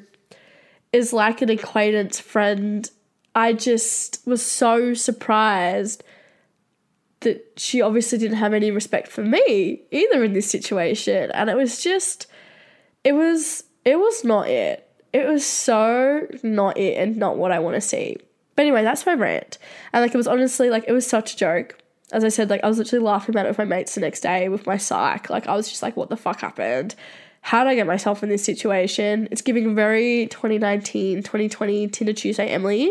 is 0.94 1.14
like 1.14 1.42
an 1.42 1.50
acquaintance 1.50 2.20
friend. 2.20 2.90
I 3.36 3.54
just 3.54 4.26
was 4.26 4.46
so 4.46 4.94
surprised 4.94 6.04
that 7.22 7.54
she 7.58 7.82
obviously 7.82 8.18
didn't 8.18 8.38
have 8.38 8.54
any 8.54 8.72
respect 8.72 9.08
for 9.08 9.24
me 9.24 9.82
either 9.92 10.24
in 10.24 10.34
this 10.34 10.50
situation. 10.50 11.32
And 11.32 11.50
it 11.50 11.56
was 11.56 11.82
just, 11.82 12.28
it 13.04 13.14
was, 13.14 13.64
it 13.86 13.98
was 13.98 14.24
not 14.24 14.48
it. 14.50 14.84
It 15.14 15.28
was 15.28 15.46
so 15.46 16.28
not 16.44 16.78
it 16.78 16.98
and 16.98 17.18
not 17.18 17.38
what 17.38 17.52
I 17.52 17.60
want 17.60 17.76
to 17.76 17.82
see. 17.82 18.18
But 18.56 18.64
anyway, 18.64 18.84
that's 18.84 19.06
my 19.06 19.14
rant. 19.14 19.58
And 19.94 20.02
like, 20.02 20.14
it 20.14 20.18
was 20.18 20.28
honestly 20.28 20.70
like, 20.70 20.86
it 20.88 20.92
was 20.92 21.08
such 21.08 21.34
a 21.34 21.38
joke. 21.38 21.78
As 22.12 22.24
I 22.24 22.30
said, 22.30 22.50
like, 22.50 22.64
I 22.64 22.68
was 22.68 22.78
literally 22.78 23.04
laughing 23.04 23.34
about 23.34 23.46
it 23.46 23.50
with 23.50 23.58
my 23.58 23.66
mates 23.66 23.96
the 23.96 24.02
next 24.02 24.22
day 24.22 24.48
with 24.48 24.66
my 24.66 24.78
psych. 24.78 25.30
Like, 25.30 25.48
I 25.48 25.56
was 25.56 25.70
just 25.70 25.82
like, 25.82 25.98
what 25.98 26.10
the 26.10 26.18
fuck 26.18 26.42
happened? 26.42 26.96
How 27.48 27.64
did 27.64 27.70
I 27.70 27.76
get 27.76 27.88
myself 27.88 28.24
in 28.24 28.28
this 28.28 28.44
situation? 28.44 29.30
It's 29.32 29.42
giving 29.42 29.74
very 29.74 30.28
2019, 30.28 31.24
2020 31.24 31.88
Tinder 31.88 32.12
Tuesday 32.12 32.50
Emily. 32.50 32.90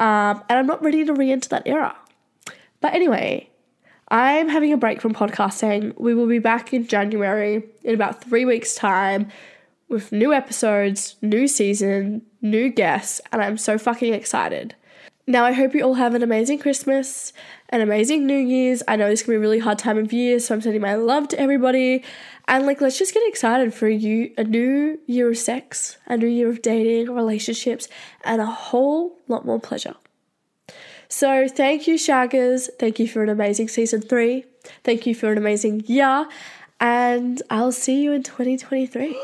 Um, 0.00 0.42
and 0.48 0.58
I'm 0.58 0.66
not 0.66 0.82
ready 0.82 1.04
to 1.04 1.14
re 1.14 1.30
enter 1.30 1.48
that 1.50 1.62
era. 1.66 1.94
But 2.80 2.94
anyway, 2.94 3.48
I'm 4.08 4.48
having 4.48 4.72
a 4.72 4.76
break 4.76 5.00
from 5.00 5.14
podcasting. 5.14 5.96
We 6.00 6.14
will 6.14 6.26
be 6.26 6.40
back 6.40 6.74
in 6.74 6.88
January 6.88 7.62
in 7.84 7.94
about 7.94 8.24
three 8.24 8.44
weeks' 8.44 8.74
time 8.74 9.28
with 9.88 10.10
new 10.10 10.32
episodes, 10.32 11.14
new 11.22 11.46
season, 11.46 12.22
new 12.42 12.70
guests, 12.70 13.20
and 13.30 13.40
I'm 13.40 13.56
so 13.56 13.78
fucking 13.78 14.12
excited. 14.12 14.74
Now, 15.28 15.44
I 15.44 15.50
hope 15.50 15.74
you 15.74 15.82
all 15.82 15.94
have 15.94 16.14
an 16.14 16.22
amazing 16.22 16.60
Christmas, 16.60 17.32
an 17.70 17.80
amazing 17.80 18.26
New 18.26 18.38
Year's. 18.38 18.84
I 18.86 18.94
know 18.94 19.08
this 19.08 19.24
can 19.24 19.32
be 19.32 19.36
a 19.36 19.40
really 19.40 19.58
hard 19.58 19.76
time 19.76 19.98
of 19.98 20.12
year, 20.12 20.38
so 20.38 20.54
I'm 20.54 20.60
sending 20.60 20.80
my 20.80 20.94
love 20.94 21.26
to 21.28 21.40
everybody. 21.40 22.04
And 22.46 22.64
like, 22.64 22.80
let's 22.80 22.96
just 22.96 23.12
get 23.12 23.26
excited 23.26 23.74
for 23.74 23.88
you 23.88 24.32
a 24.38 24.44
new 24.44 25.00
year 25.06 25.28
of 25.28 25.36
sex, 25.36 25.98
a 26.06 26.16
new 26.16 26.28
year 26.28 26.48
of 26.48 26.62
dating, 26.62 27.12
relationships, 27.12 27.88
and 28.22 28.40
a 28.40 28.46
whole 28.46 29.18
lot 29.26 29.44
more 29.44 29.58
pleasure. 29.58 29.96
So, 31.08 31.48
thank 31.48 31.88
you, 31.88 31.96
Shaggers. 31.96 32.68
Thank 32.78 33.00
you 33.00 33.08
for 33.08 33.24
an 33.24 33.28
amazing 33.28 33.66
season 33.66 34.02
three. 34.02 34.44
Thank 34.84 35.06
you 35.06 35.14
for 35.16 35.32
an 35.32 35.38
amazing 35.38 35.82
year. 35.86 36.28
And 36.78 37.42
I'll 37.50 37.72
see 37.72 38.00
you 38.00 38.12
in 38.12 38.22
2023. 38.22 39.18